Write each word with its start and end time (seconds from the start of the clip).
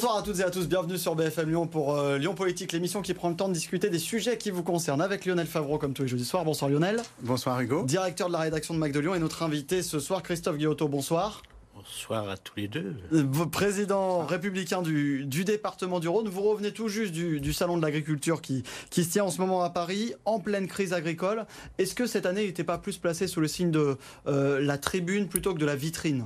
Bonsoir 0.00 0.18
à 0.18 0.22
toutes 0.22 0.38
et 0.38 0.44
à 0.44 0.50
tous, 0.50 0.68
bienvenue 0.68 0.96
sur 0.96 1.16
BFM 1.16 1.48
Lyon 1.48 1.66
pour 1.66 1.96
euh, 1.96 2.18
Lyon 2.18 2.36
Politique, 2.36 2.70
l'émission 2.70 3.02
qui 3.02 3.14
prend 3.14 3.30
le 3.30 3.34
temps 3.34 3.48
de 3.48 3.52
discuter 3.52 3.90
des 3.90 3.98
sujets 3.98 4.38
qui 4.38 4.52
vous 4.52 4.62
concernent 4.62 5.02
avec 5.02 5.26
Lionel 5.26 5.48
Favreau 5.48 5.76
comme 5.76 5.92
tous 5.92 6.02
les 6.02 6.08
jeudis 6.08 6.24
soirs. 6.24 6.44
Bonsoir 6.44 6.70
Lionel. 6.70 7.02
Bonsoir 7.20 7.60
Hugo. 7.60 7.82
Directeur 7.82 8.28
de 8.28 8.32
la 8.32 8.38
rédaction 8.38 8.74
de 8.74 8.78
Mac 8.78 8.92
de 8.92 9.00
Lyon 9.00 9.16
et 9.16 9.18
notre 9.18 9.42
invité 9.42 9.82
ce 9.82 9.98
soir 9.98 10.22
Christophe 10.22 10.56
Guillotot. 10.56 10.86
Bonsoir. 10.86 11.42
Bonsoir 11.74 12.28
à 12.28 12.36
tous 12.36 12.54
les 12.56 12.68
deux. 12.68 12.94
Euh, 13.12 13.46
président 13.46 14.24
républicain 14.24 14.82
du, 14.82 15.26
département 15.26 15.98
du 15.98 16.06
Rhône, 16.06 16.28
vous 16.28 16.42
revenez 16.42 16.70
tout 16.70 16.86
juste 16.86 17.12
du, 17.12 17.52
salon 17.52 17.76
de 17.76 17.82
l'agriculture 17.82 18.40
qui, 18.40 18.62
qui 18.90 19.02
se 19.02 19.10
tient 19.10 19.24
en 19.24 19.30
ce 19.30 19.40
moment 19.40 19.64
à 19.64 19.70
Paris, 19.70 20.14
en 20.26 20.38
pleine 20.38 20.68
crise 20.68 20.92
agricole. 20.92 21.44
Est-ce 21.78 21.96
que 21.96 22.06
cette 22.06 22.24
année 22.24 22.46
n'était 22.46 22.62
pas 22.62 22.78
plus 22.78 22.98
placée 22.98 23.26
sous 23.26 23.40
le 23.40 23.48
signe 23.48 23.72
de 23.72 23.96
euh, 24.28 24.60
la 24.60 24.78
tribune 24.78 25.26
plutôt 25.26 25.54
que 25.54 25.58
de 25.58 25.66
la 25.66 25.74
vitrine? 25.74 26.24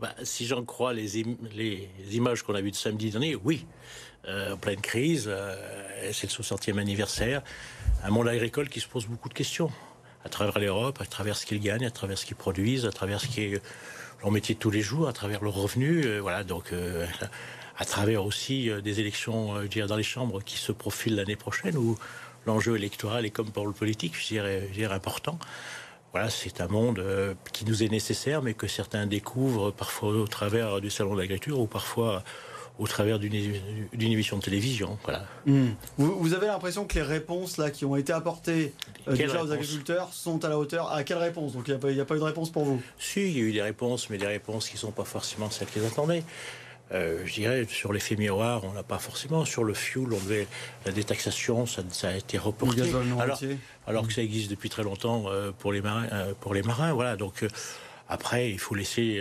Bah, 0.00 0.14
si 0.22 0.46
j'en 0.46 0.64
crois 0.64 0.92
les, 0.92 1.20
images 2.12 2.42
qu'on 2.42 2.54
a 2.54 2.60
vues 2.60 2.70
de 2.70 2.76
samedi 2.76 3.10
dernier, 3.10 3.36
oui. 3.36 3.66
Euh, 4.26 4.54
en 4.54 4.56
pleine 4.56 4.80
crise, 4.80 5.26
euh, 5.28 5.54
c'est 6.12 6.26
le 6.26 6.42
60e 6.42 6.78
anniversaire, 6.78 7.42
un 8.02 8.10
monde 8.10 8.28
agricole 8.28 8.70
qui 8.70 8.80
se 8.80 8.88
pose 8.88 9.06
beaucoup 9.06 9.28
de 9.28 9.34
questions. 9.34 9.70
À 10.24 10.30
travers 10.30 10.58
l'Europe, 10.58 10.98
à 11.02 11.04
travers 11.04 11.36
ce 11.36 11.44
qu'ils 11.44 11.60
gagnent, 11.60 11.84
à 11.84 11.90
travers 11.90 12.16
ce 12.16 12.24
qu'ils 12.24 12.36
produisent, 12.36 12.86
à 12.86 12.92
travers 12.92 13.20
ce 13.20 13.26
qui 13.26 13.42
est 13.42 13.62
leur 14.22 14.30
métier 14.30 14.54
de 14.54 14.60
tous 14.60 14.70
les 14.70 14.80
jours, 14.80 15.08
à 15.08 15.12
travers 15.12 15.44
leurs 15.44 15.54
revenus, 15.54 16.06
euh, 16.06 16.20
voilà, 16.20 16.42
donc 16.42 16.72
à 17.76 17.84
travers 17.84 18.24
aussi 18.24 18.70
des 18.82 19.00
élections 19.00 19.54
dans 19.54 19.96
les 19.96 20.02
chambres 20.02 20.42
qui 20.42 20.56
se 20.56 20.72
profilent 20.72 21.16
l'année 21.16 21.36
prochaine, 21.36 21.76
où 21.76 21.98
l'enjeu 22.46 22.76
électoral 22.76 23.26
est 23.26 23.30
comme 23.30 23.50
pour 23.50 23.66
le 23.66 23.72
politique, 23.72 24.14
je 24.16 24.36
je 24.36 24.72
dirais 24.72 24.94
important 24.94 25.38
voilà, 26.14 26.30
c'est 26.30 26.60
un 26.60 26.68
monde 26.68 27.00
euh, 27.00 27.34
qui 27.52 27.64
nous 27.64 27.82
est 27.82 27.88
nécessaire, 27.88 28.40
mais 28.40 28.54
que 28.54 28.68
certains 28.68 29.04
découvrent 29.04 29.72
parfois 29.72 30.10
au 30.10 30.28
travers 30.28 30.80
du 30.80 30.88
salon 30.88 31.14
de 31.14 31.20
l'agriculture 31.20 31.58
ou 31.58 31.66
parfois 31.66 32.22
au 32.78 32.86
travers 32.86 33.18
d'une 33.18 33.34
émission 34.00 34.38
de 34.38 34.42
télévision. 34.42 34.96
Voilà. 35.02 35.24
Hmm. 35.44 35.70
Vous, 35.98 36.34
avez 36.34 36.46
l'impression 36.46 36.86
que 36.86 36.94
les 36.94 37.02
réponses 37.02 37.56
là, 37.56 37.70
qui 37.70 37.84
ont 37.84 37.96
été 37.96 38.12
apportées 38.12 38.72
euh, 39.08 39.16
déjà 39.16 39.42
aux 39.42 39.50
agriculteurs 39.50 40.12
sont 40.12 40.44
à 40.44 40.48
la 40.48 40.56
hauteur 40.56 40.92
À 40.92 41.02
quelle 41.02 41.18
réponse 41.18 41.52
Donc 41.52 41.66
il 41.66 41.70
n'y 41.70 41.98
a, 41.98 42.02
a, 42.02 42.04
pas 42.04 42.14
eu 42.14 42.18
de 42.18 42.24
réponse 42.24 42.50
pour 42.50 42.64
vous? 42.64 42.80
Si, 42.96 43.20
il 43.20 43.36
y 43.36 43.40
a 43.40 43.42
eu 43.42 43.52
des 43.52 43.62
réponses, 43.62 44.08
mais 44.08 44.18
des 44.18 44.26
réponses 44.26 44.68
qui 44.68 44.74
ne 44.74 44.80
sont 44.80 44.92
pas 44.92 45.04
forcément 45.04 45.50
celles 45.50 45.68
qu'ils 45.68 45.84
attendaient. 45.84 46.22
Euh, 46.94 47.22
je 47.26 47.34
dirais, 47.34 47.66
sur 47.68 47.92
l'effet 47.92 48.14
miroir, 48.14 48.62
on 48.64 48.72
n'a 48.72 48.84
pas 48.84 48.98
forcément. 48.98 49.44
Sur 49.44 49.64
le 49.64 49.74
fuel, 49.74 50.12
on 50.12 50.18
devait, 50.18 50.46
la 50.86 50.92
détaxation, 50.92 51.66
ça, 51.66 51.82
ça 51.90 52.10
a 52.10 52.16
été 52.16 52.38
reporté. 52.38 52.82
Alors, 53.20 53.38
alors, 53.86 54.06
que 54.06 54.12
ça 54.12 54.22
existe 54.22 54.50
depuis 54.50 54.70
très 54.70 54.84
longtemps 54.84 55.24
euh, 55.26 55.50
pour, 55.50 55.72
les 55.72 55.82
marins, 55.82 56.06
euh, 56.12 56.34
pour 56.40 56.54
les 56.54 56.62
marins. 56.62 56.92
Voilà. 56.92 57.16
Donc, 57.16 57.44
après, 58.08 58.50
il 58.50 58.60
faut 58.60 58.76
laisser 58.76 59.20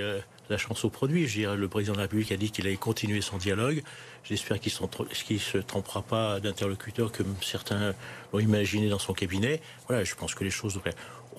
la 0.49 0.57
chance 0.57 0.85
au 0.85 0.89
produit. 0.89 1.27
Je 1.27 1.39
dirais, 1.39 1.57
le 1.57 1.67
président 1.67 1.93
de 1.93 1.97
la 1.97 2.03
République 2.03 2.31
a 2.31 2.37
dit 2.37 2.51
qu'il 2.51 2.67
allait 2.67 2.77
continuer 2.77 3.21
son 3.21 3.37
dialogue. 3.37 3.81
J'espère 4.23 4.59
qu'il 4.59 4.71
ne 4.71 5.37
se 5.39 5.57
trompera 5.57 6.03
pas 6.03 6.39
d'interlocuteur 6.39 7.11
comme 7.11 7.33
certains 7.41 7.95
l'ont 8.31 8.39
imaginé 8.39 8.87
dans 8.87 8.99
son 8.99 9.13
cabinet. 9.13 9.61
Voilà, 9.87 10.03
je 10.03 10.13
pense 10.15 10.35
que 10.35 10.43
les 10.43 10.51
choses. 10.51 10.79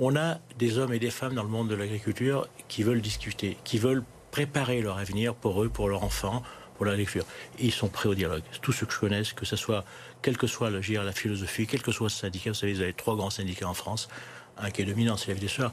On 0.00 0.16
a 0.16 0.40
des 0.58 0.78
hommes 0.78 0.92
et 0.92 0.98
des 0.98 1.10
femmes 1.10 1.34
dans 1.34 1.44
le 1.44 1.48
monde 1.48 1.68
de 1.68 1.76
l'agriculture 1.76 2.48
qui 2.66 2.82
veulent 2.82 3.02
discuter, 3.02 3.56
qui 3.62 3.78
veulent 3.78 4.02
préparer 4.34 4.80
leur 4.80 4.98
avenir 4.98 5.32
pour 5.32 5.62
eux, 5.62 5.68
pour 5.68 5.88
leurs 5.88 6.02
enfants, 6.02 6.42
pour 6.76 6.86
la 6.86 6.96
lecture. 6.96 7.24
Et 7.60 7.66
ils 7.66 7.72
sont 7.72 7.86
prêts 7.86 8.08
au 8.08 8.16
dialogue. 8.16 8.42
Tous 8.62 8.72
ceux 8.72 8.84
que 8.84 8.92
je 8.92 8.98
connaisse, 8.98 9.32
que 9.32 9.46
ce 9.46 9.54
soit, 9.54 9.84
quelle 10.22 10.36
que 10.36 10.48
soit 10.48 10.70
la 10.70 11.12
philosophie, 11.12 11.68
quel 11.68 11.82
que 11.82 11.92
soit 11.92 12.10
ce 12.10 12.18
syndicat, 12.18 12.50
vous 12.50 12.56
savez, 12.56 12.72
vous 12.72 12.80
avez 12.80 12.94
trois 12.94 13.14
grands 13.14 13.30
syndicats 13.30 13.68
en 13.68 13.74
France, 13.74 14.08
un 14.58 14.72
qui 14.72 14.82
est 14.82 14.84
dominant, 14.86 15.16
c'est 15.16 15.32
la 15.32 15.36
FDSEA, 15.36 15.72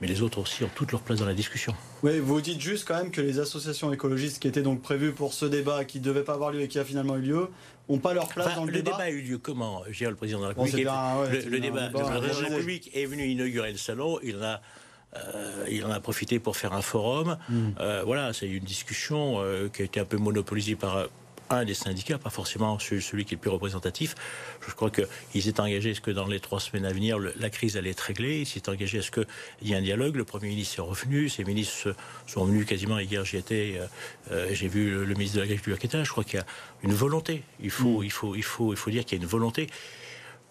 mais 0.00 0.06
les 0.06 0.22
autres 0.22 0.38
aussi 0.38 0.62
ont 0.62 0.70
toute 0.72 0.92
leur 0.92 1.00
place 1.00 1.18
dans 1.18 1.26
la 1.26 1.34
discussion. 1.34 1.74
Oui, 2.04 2.20
vous 2.20 2.40
dites 2.40 2.60
juste 2.60 2.86
quand 2.86 2.94
même 2.94 3.10
que 3.10 3.20
les 3.20 3.40
associations 3.40 3.92
écologistes 3.92 4.40
qui 4.40 4.46
étaient 4.46 4.62
donc 4.62 4.82
prévues 4.82 5.10
pour 5.10 5.34
ce 5.34 5.44
débat, 5.44 5.84
qui 5.84 5.98
ne 5.98 6.04
devait 6.04 6.22
pas 6.22 6.34
avoir 6.34 6.52
lieu 6.52 6.60
et 6.60 6.68
qui 6.68 6.78
a 6.78 6.84
finalement 6.84 7.16
eu 7.16 7.22
lieu, 7.22 7.48
n'ont 7.88 7.98
pas 7.98 8.14
leur 8.14 8.28
place 8.28 8.54
dans 8.54 8.66
le, 8.66 8.70
débat. 8.70 8.90
Le 8.90 8.96
débat 8.98 9.04
a 9.04 9.10
eu 9.10 9.20
lieu 9.20 9.38
comment 9.38 9.82
Je 9.90 10.04
le 10.04 10.14
président 10.14 10.38
de 10.38 10.44
la 10.44 10.48
République. 10.50 10.74
le, 10.74 11.58
débat, 11.58 11.86
le 11.86 11.92
président 11.92 12.20
de 12.20 12.26
la 12.26 12.48
République 12.50 12.90
est 12.94 13.06
venu 13.06 13.26
inaugurer 13.26 13.72
le 13.72 13.78
salon, 13.78 14.20
il 14.22 14.40
a 14.44 14.62
euh, 15.34 15.66
il 15.70 15.84
en 15.84 15.90
a 15.90 16.00
profité 16.00 16.38
pour 16.38 16.56
faire 16.56 16.72
un 16.72 16.82
forum. 16.82 17.36
Mm. 17.48 17.68
Euh, 17.80 18.02
voilà, 18.04 18.32
c'est 18.32 18.48
une 18.48 18.64
discussion 18.64 19.36
euh, 19.38 19.68
qui 19.68 19.82
a 19.82 19.84
été 19.84 20.00
un 20.00 20.04
peu 20.04 20.16
monopolisée 20.16 20.76
par 20.76 21.06
un 21.48 21.64
des 21.64 21.74
syndicats, 21.74 22.18
pas 22.18 22.30
forcément 22.30 22.76
celui 22.80 23.24
qui 23.24 23.34
est 23.34 23.36
le 23.36 23.40
plus 23.40 23.50
représentatif. 23.50 24.16
Je 24.66 24.74
crois 24.74 24.90
qu'il 24.90 25.42
s'est 25.42 25.60
engagé 25.60 25.92
à 25.92 25.94
ce 25.94 26.00
que 26.00 26.10
dans 26.10 26.26
les 26.26 26.40
trois 26.40 26.58
semaines 26.58 26.84
à 26.84 26.92
venir, 26.92 27.18
la 27.20 27.50
crise 27.50 27.76
allait 27.76 27.90
être 27.90 28.00
réglée? 28.00 28.40
Il 28.40 28.46
s'est 28.46 28.68
engagé 28.68 28.98
à 28.98 29.02
ce 29.02 29.12
qu'il 29.12 29.26
y 29.62 29.72
ait 29.72 29.76
un 29.76 29.80
dialogue? 29.80 30.16
Le 30.16 30.24
Premier 30.24 30.48
ministre 30.48 30.80
est 30.80 30.82
revenu. 30.82 31.28
Ces 31.28 31.44
ministres 31.44 31.94
sont 32.26 32.44
venus 32.46 32.66
quasiment 32.66 32.98
hier. 32.98 33.24
J'y 33.24 33.36
étais. 33.36 33.80
J'ai 34.50 34.66
vu 34.66 34.90
le, 34.90 35.14
ministre 35.14 35.36
de 35.36 35.42
l'Agriculture 35.42 35.78
qui 35.78 35.86
était 35.86 35.98
là. 35.98 36.02
Je 36.02 36.10
crois 36.10 36.24
qu'il 36.24 36.40
y 36.40 36.42
a 36.42 36.46
une 36.82 36.94
volonté. 36.94 37.44
Il 37.60 37.70
faut, 37.70 38.00
mm. 38.00 38.04
il 38.04 38.10
faut, 38.10 38.34
il 38.34 38.42
faut, 38.42 38.72
il 38.72 38.76
faut 38.76 38.90
dire 38.90 39.04
qu'il 39.04 39.16
y 39.16 39.20
a 39.20 39.22
une 39.22 39.30
volonté. 39.30 39.68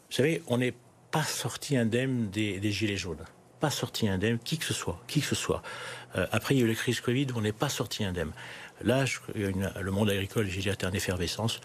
Vous 0.09 0.15
savez, 0.15 0.43
on 0.47 0.59
n'est 0.59 0.75
pas 1.11 1.23
sorti 1.23 1.75
indemne 1.75 2.29
des 2.29 2.71
Gilets 2.71 2.95
jaunes 2.95 3.25
pas 3.59 3.69
sorti 3.69 4.07
indemne, 4.07 4.39
qui 4.39 4.57
que 4.57 4.65
ce 4.65 4.73
soit, 4.73 4.99
qui 5.07 5.21
que 5.21 5.27
ce 5.27 5.35
soit. 5.35 5.61
Euh, 6.15 6.27
après, 6.31 6.55
il 6.55 6.59
y 6.59 6.61
a 6.61 6.65
eu 6.65 6.67
la 6.67 6.75
crise 6.75 6.99
Covid, 7.01 7.27
on 7.35 7.41
n'est 7.41 7.51
pas 7.51 7.69
sorti 7.69 8.03
indemne. 8.03 8.31
Là, 8.83 9.05
le 9.33 9.91
monde 9.91 10.09
agricole, 10.09 10.47
j'ai 10.47 10.69
été 10.69 10.85
en 10.85 10.91
effervescence. 10.91 11.61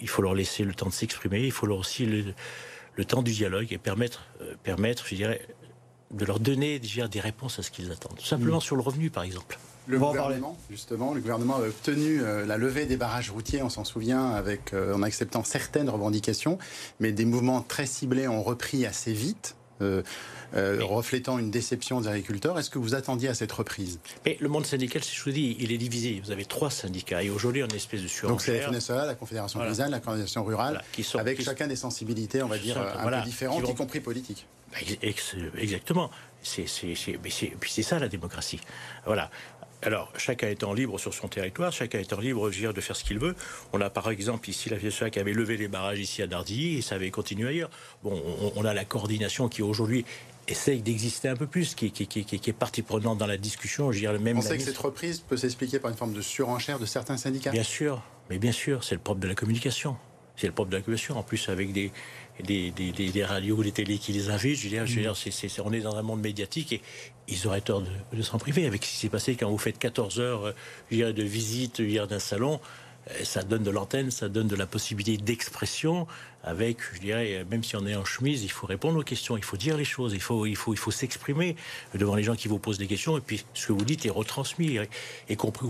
Il 0.00 0.08
faut 0.08 0.22
leur 0.22 0.34
laisser 0.34 0.64
le 0.64 0.74
temps 0.74 0.86
de 0.86 0.92
s'exprimer, 0.92 1.42
il 1.42 1.52
faut 1.52 1.66
leur 1.66 1.78
aussi 1.78 2.06
le, 2.06 3.04
temps 3.04 3.22
du 3.22 3.32
dialogue 3.32 3.72
et 3.72 3.78
permettre, 3.78 4.24
euh, 4.40 4.54
permettre, 4.62 5.06
je 5.06 5.14
dirais, 5.16 5.46
de 6.12 6.24
leur 6.24 6.38
donner 6.38 6.78
des 6.78 7.20
réponses 7.20 7.58
à 7.58 7.62
ce 7.62 7.70
qu'ils 7.70 7.90
attendent. 7.90 8.18
Tout 8.18 8.24
simplement 8.24 8.58
mm. 8.58 8.62
sur 8.62 8.76
le 8.76 8.82
revenu, 8.82 9.10
par 9.10 9.24
exemple. 9.24 9.58
Le 9.86 9.98
gouvernement, 9.98 10.56
justement, 10.70 11.12
le 11.12 11.20
gouvernement 11.20 11.56
a 11.56 11.60
obtenu 11.60 12.22
euh, 12.22 12.46
la 12.46 12.56
levée 12.56 12.86
des 12.86 12.96
barrages 12.96 13.30
routiers, 13.30 13.62
on 13.62 13.68
s'en 13.68 13.84
souvient, 13.84 14.30
avec, 14.30 14.72
en 14.72 15.02
acceptant 15.02 15.44
certaines 15.44 15.90
revendications, 15.90 16.58
mais 17.00 17.12
des 17.12 17.26
mouvements 17.26 17.60
très 17.60 17.86
ciblés 17.86 18.28
ont 18.28 18.42
repris 18.42 18.86
assez 18.86 19.12
vite. 19.12 19.56
Euh, 19.82 20.78
reflétant 20.82 21.38
une 21.38 21.50
déception 21.50 22.00
des 22.00 22.08
agriculteurs. 22.08 22.56
Est-ce 22.58 22.70
que 22.70 22.78
vous 22.78 22.94
attendiez 22.94 23.28
à 23.28 23.34
cette 23.34 23.50
reprise? 23.50 23.98
Mais 24.24 24.36
le 24.40 24.48
monde 24.48 24.64
syndical, 24.66 25.02
si 25.02 25.16
je 25.16 25.24
vous 25.24 25.32
dis, 25.32 25.56
il 25.58 25.72
est 25.72 25.78
divisé. 25.78 26.20
Vous 26.24 26.30
avez 26.30 26.44
trois 26.44 26.70
syndicats 26.70 27.22
et 27.24 27.30
aujourd'hui, 27.30 27.62
on 27.62 27.66
est 27.66 27.70
une 27.70 27.76
espèce 27.76 28.02
de 28.02 28.08
surenchère. 28.08 28.70
Donc 28.70 28.80
c'est 28.80 28.92
la 28.92 29.00
FNSEA, 29.00 29.06
la 29.06 29.14
Confédération 29.14 29.58
paysanne, 29.60 29.90
la 29.90 30.00
Coordination 30.00 30.44
rurale, 30.44 30.82
qui 30.92 31.02
sont, 31.02 31.18
avec 31.18 31.42
chacun 31.42 31.66
des 31.66 31.76
sensibilités, 31.76 32.42
on 32.42 32.48
va 32.48 32.58
dire, 32.58 32.78
un 32.78 33.10
peu 33.10 33.24
différentes, 33.24 33.68
y 33.68 33.74
compris 33.74 34.00
politiques. 34.00 34.46
Bah, 34.70 34.78
exactement. 35.60 36.10
C'est 36.42 36.66
ça 37.82 37.98
la 37.98 38.08
démocratie. 38.08 38.60
Voilà. 39.06 39.30
Alors, 39.84 40.10
chacun 40.16 40.48
étant 40.48 40.72
libre 40.72 40.98
sur 40.98 41.12
son 41.12 41.28
territoire, 41.28 41.70
chacun 41.70 41.98
étant 41.98 42.18
libre 42.18 42.48
de 42.48 42.80
faire 42.80 42.96
ce 42.96 43.04
qu'il 43.04 43.18
veut. 43.18 43.36
On 43.74 43.80
a 43.82 43.90
par 43.90 44.10
exemple 44.10 44.48
ici 44.48 44.70
la 44.70 44.78
FSA 44.78 45.10
qui 45.10 45.18
avait 45.18 45.34
levé 45.34 45.58
les 45.58 45.68
barrages 45.68 46.00
ici 46.00 46.22
à 46.22 46.26
Dardilly 46.26 46.78
et 46.78 46.82
ça 46.82 46.94
avait 46.94 47.10
continué 47.10 47.48
ailleurs. 47.48 47.70
Bon, 48.02 48.22
on, 48.56 48.64
a 48.64 48.72
la 48.72 48.86
coordination 48.86 49.50
qui 49.50 49.60
aujourd'hui 49.60 50.06
essaye 50.48 50.80
d'exister 50.80 51.28
un 51.28 51.36
peu 51.36 51.46
plus, 51.46 51.74
qui, 51.74 51.90
qui, 51.90 52.06
qui, 52.06 52.24
qui, 52.24 52.50
est 52.50 52.54
partie 52.54 52.80
prenante 52.80 53.18
dans 53.18 53.26
la 53.26 53.36
discussion. 53.36 53.92
Je 53.92 53.98
dirais 53.98 54.18
même 54.18 54.38
on 54.38 54.42
sait 54.42 54.56
que 54.56 54.62
cette 54.62 54.78
reprise 54.78 55.20
peut 55.20 55.36
s'expliquer 55.36 55.78
par 55.78 55.90
une 55.90 55.96
forme 55.98 56.14
de 56.14 56.22
surenchère 56.22 56.78
de 56.78 56.86
certains 56.86 57.18
syndicats 57.18 57.50
Bien 57.50 57.62
sûr, 57.62 58.02
mais 58.30 58.38
bien 58.38 58.52
sûr, 58.52 58.84
c'est 58.84 58.94
le 58.94 59.02
propre 59.02 59.20
de 59.20 59.28
la 59.28 59.34
communication. 59.34 59.96
C'est 60.36 60.46
le 60.46 60.54
propre 60.54 60.70
de 60.70 60.76
la 60.76 60.82
communication. 60.82 61.18
En 61.18 61.22
plus, 61.22 61.48
avec 61.50 61.72
des, 61.72 61.92
des, 62.42 63.24
radios, 63.24 63.62
des 63.62 63.72
télés 63.72 63.98
qui 63.98 64.12
les 64.12 64.30
invitent, 64.30 64.58
je 64.58 64.68
veux 64.68 65.12
je 65.14 65.62
on 65.62 65.72
est 65.72 65.80
dans 65.80 65.96
un 65.96 66.02
monde 66.02 66.20
médiatique 66.20 66.72
et 66.72 66.82
ils 67.28 67.46
auraient 67.46 67.60
tort 67.60 67.82
de, 68.12 68.22
s'en 68.22 68.38
priver. 68.38 68.66
Avec 68.66 68.84
ce 68.84 68.90
qui 68.90 68.96
s'est 68.96 69.08
passé 69.08 69.36
quand 69.36 69.48
vous 69.48 69.58
faites 69.58 69.78
14 69.78 70.20
heures 70.20 70.52
euh, 70.92 71.12
de 71.12 71.22
visite 71.22 71.80
d'un 71.80 72.18
salon, 72.18 72.60
euh, 73.10 73.24
ça 73.24 73.42
donne 73.42 73.62
de 73.62 73.70
l'antenne, 73.70 74.10
ça 74.10 74.28
donne 74.28 74.48
de 74.48 74.56
la 74.56 74.66
possibilité 74.66 75.22
d'expression. 75.22 76.06
Avec, 76.42 76.78
je 76.92 77.00
dirais, 77.00 77.46
même 77.50 77.64
si 77.64 77.74
on 77.74 77.86
est 77.86 77.94
en 77.94 78.04
chemise, 78.04 78.42
il 78.42 78.50
faut 78.50 78.66
répondre 78.66 78.98
aux 78.98 79.04
questions, 79.04 79.38
il 79.38 79.44
faut 79.44 79.56
dire 79.56 79.78
les 79.78 79.84
choses, 79.86 80.12
il 80.12 80.20
faut, 80.20 80.90
s'exprimer 80.90 81.56
devant 81.94 82.16
les 82.16 82.22
gens 82.22 82.34
qui 82.34 82.48
vous 82.48 82.58
posent 82.58 82.76
des 82.76 82.86
questions. 82.86 83.16
Et 83.16 83.22
puis, 83.22 83.44
ce 83.54 83.68
que 83.68 83.72
vous 83.72 83.84
dites 83.84 84.04
est 84.04 84.10
retransmis, 84.10 84.78
et 85.30 85.36
compris 85.36 85.68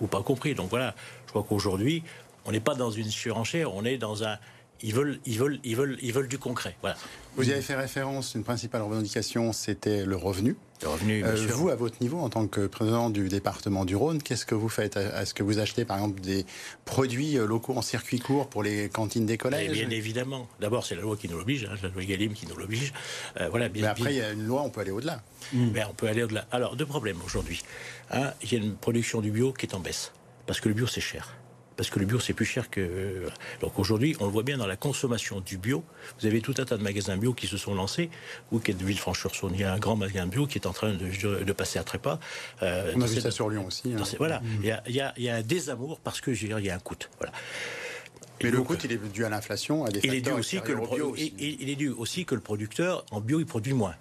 ou 0.00 0.06
pas 0.08 0.22
compris. 0.22 0.56
Donc 0.56 0.70
voilà, 0.70 0.96
je 1.26 1.30
crois 1.30 1.44
qu'aujourd'hui, 1.48 2.02
on 2.44 2.50
n'est 2.50 2.60
pas 2.60 2.74
dans 2.74 2.90
une 2.90 3.10
surenchère, 3.10 3.72
on 3.72 3.84
est 3.84 3.98
dans 3.98 4.24
un, 4.24 4.36
ils 4.82 4.94
veulent, 4.94 5.18
ils 5.24 5.38
veulent, 5.38 5.58
ils 5.64 5.76
veulent, 5.76 5.98
ils 6.02 6.12
veulent 6.12 6.28
du 6.28 6.38
concret. 6.38 6.76
Voilà. 6.80 6.96
Vous 7.36 7.48
y 7.48 7.52
avez 7.52 7.60
fait 7.60 7.74
référence. 7.74 8.34
Une 8.34 8.44
principale 8.44 8.82
revendication, 8.82 9.52
c'était 9.52 10.04
le 10.04 10.16
revenu. 10.16 10.56
Le 10.82 10.88
revenu. 10.88 11.22
Bien 11.22 11.28
euh, 11.28 11.46
Vous, 11.50 11.68
à 11.68 11.74
votre 11.74 11.96
niveau, 12.00 12.18
en 12.18 12.30
tant 12.30 12.46
que 12.46 12.66
président 12.66 13.10
du 13.10 13.28
département 13.28 13.84
du 13.84 13.96
Rhône, 13.96 14.22
qu'est-ce 14.22 14.46
que 14.46 14.54
vous 14.54 14.68
faites? 14.68 14.96
Est-ce 14.96 15.34
que 15.34 15.42
vous 15.42 15.58
achetez, 15.58 15.84
par 15.84 15.98
exemple, 15.98 16.20
des 16.20 16.46
produits 16.84 17.38
euh, 17.38 17.46
locaux 17.46 17.74
en 17.76 17.82
circuit 17.82 18.20
court 18.20 18.48
pour 18.48 18.62
les 18.62 18.88
cantines 18.88 19.26
des 19.26 19.38
collèges? 19.38 19.72
Bien 19.72 19.90
évidemment. 19.90 20.48
D'abord, 20.60 20.84
c'est 20.84 20.94
la 20.94 21.02
loi 21.02 21.16
qui 21.16 21.28
nous 21.28 21.38
l'oblige, 21.38 21.64
hein, 21.64 21.76
la 21.82 21.88
loi 21.88 22.04
Galim 22.04 22.32
qui 22.32 22.46
nous 22.46 22.56
l'oblige. 22.56 22.92
Euh, 23.40 23.48
voilà. 23.48 23.68
Mais 23.68 23.84
après, 23.84 24.14
il 24.14 24.18
y 24.18 24.22
a 24.22 24.32
une 24.32 24.46
loi, 24.46 24.62
on 24.62 24.70
peut 24.70 24.80
aller 24.80 24.90
au-delà. 24.90 25.22
Hmm. 25.52 25.70
on 25.88 25.94
peut 25.94 26.08
aller 26.08 26.22
au-delà. 26.22 26.46
Alors, 26.50 26.76
deux 26.76 26.86
problèmes 26.86 27.18
aujourd'hui. 27.24 27.62
il 28.14 28.52
y 28.52 28.56
a 28.56 28.58
une 28.58 28.74
production 28.74 29.20
du 29.20 29.30
bio 29.30 29.52
qui 29.52 29.66
est 29.66 29.74
en 29.74 29.80
baisse 29.80 30.12
parce 30.46 30.60
que 30.60 30.68
le 30.68 30.74
bio 30.74 30.86
c'est 30.86 31.00
cher 31.00 31.34
parce 31.76 31.90
que 31.90 31.98
le 31.98 32.06
bio 32.06 32.18
c'est 32.18 32.32
plus 32.32 32.44
cher 32.44 32.70
que. 32.70 33.28
Donc 33.60 33.78
aujourd'hui, 33.78 34.16
on 34.20 34.26
le 34.26 34.30
voit 34.30 34.42
bien 34.42 34.56
dans 34.56 34.66
la 34.66 34.76
consommation 34.76 35.40
du 35.40 35.58
bio. 35.58 35.84
Vous 36.20 36.26
avez 36.26 36.40
tout 36.40 36.54
un 36.58 36.64
tas 36.64 36.76
de 36.76 36.82
magasins 36.82 37.16
bio 37.16 37.34
qui 37.34 37.46
se 37.46 37.56
sont 37.56 37.74
lancés, 37.74 38.10
ou 38.52 38.58
qui 38.58 38.70
est 38.70 38.74
de 38.74 38.84
Villefranche-sur-Saône. 38.84 39.52
Il 39.54 39.60
y 39.60 39.64
a 39.64 39.72
un 39.72 39.78
grand 39.78 39.96
magasin 39.96 40.26
bio 40.26 40.46
qui 40.46 40.58
est 40.58 40.66
en 40.66 40.72
train 40.72 40.94
de, 40.94 41.52
passer 41.52 41.78
à 41.78 41.84
trépas. 41.84 42.18
Euh, 42.62 42.92
on 42.94 43.00
a 43.00 43.06
vu 43.06 43.20
ça 43.20 43.30
sur 43.30 43.48
Lyon 43.48 43.66
aussi. 43.66 43.92
Hein. 43.94 44.02
Voilà, 44.18 44.40
mmh. 44.40 44.46
il, 44.86 44.94
y 44.94 45.00
a, 45.00 45.34
un 45.34 45.42
désamour 45.42 46.00
parce 46.00 46.20
que 46.20 46.30
il 46.30 46.64
y 46.64 46.70
a 46.70 46.74
un 46.74 46.78
coût. 46.78 46.96
Voilà. 47.18 47.32
Mais 48.42 48.50
le 48.50 48.62
coût, 48.62 48.76
il 48.84 48.92
est 48.92 49.12
dû 49.12 49.24
à 49.24 49.28
l'inflation, 49.28 49.84
à 49.84 49.90
des 49.90 50.00
il 50.04 50.14
est 50.14 50.20
dû 50.20 50.32
aussi 50.32 50.60
que 50.60 50.72
le 50.72 50.82
il 51.16 51.70
est 51.70 51.76
dû 51.76 51.88
aussi 51.88 52.24
que 52.24 52.34
le 52.34 52.40
producteur 52.40 53.04
en 53.10 53.20
bio 53.20 53.40
il 53.40 53.46
produit 53.46 53.72
moins 53.72 53.94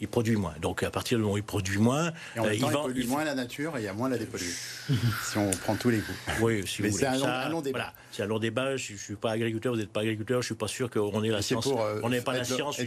il 0.00 0.08
produit 0.08 0.36
moins. 0.36 0.54
Donc 0.60 0.82
à 0.82 0.90
partir 0.90 1.18
du 1.18 1.22
moment 1.22 1.34
où 1.34 1.38
il 1.38 1.42
produit 1.42 1.78
moins, 1.78 2.12
et 2.36 2.40
en 2.40 2.46
euh, 2.46 2.54
il, 2.54 2.60
vend, 2.60 2.88
il 2.88 2.94
pollue 2.94 3.06
moins 3.06 3.24
la 3.24 3.34
nature 3.34 3.76
et 3.76 3.80
il 3.80 3.84
y 3.84 3.88
a 3.88 3.92
moins 3.92 4.08
la 4.08 4.18
dépolluer. 4.18 4.46
si 5.24 5.38
on 5.38 5.50
prend 5.50 5.76
tous 5.76 5.90
les 5.90 6.00
coups. 6.00 6.18
Oui, 6.40 6.66
si. 6.66 6.90
C'est 6.92 7.06
un, 7.06 7.48
long 7.48 7.60
débat. 7.60 7.78
Voilà, 7.78 7.92
c'est 8.10 8.22
un 8.22 8.26
long 8.26 8.38
débat. 8.38 8.76
Je 8.76 8.94
ne 8.94 8.98
suis 8.98 9.16
pas 9.16 9.32
agriculteur, 9.32 9.74
vous 9.74 9.78
n'êtes 9.78 9.92
pas 9.92 10.00
agriculteur. 10.00 10.40
Je 10.40 10.46
suis 10.46 10.54
pas 10.54 10.68
sûr 10.68 10.90
qu'on 10.90 11.22
ait 11.22 11.28
la 11.28 11.42
science. 11.42 11.66
Euh, 11.66 12.00
on 12.02 12.08
n'est 12.08 12.22
pas 12.22 12.32
la 12.32 12.44
science. 12.44 12.78
je, 12.78 12.86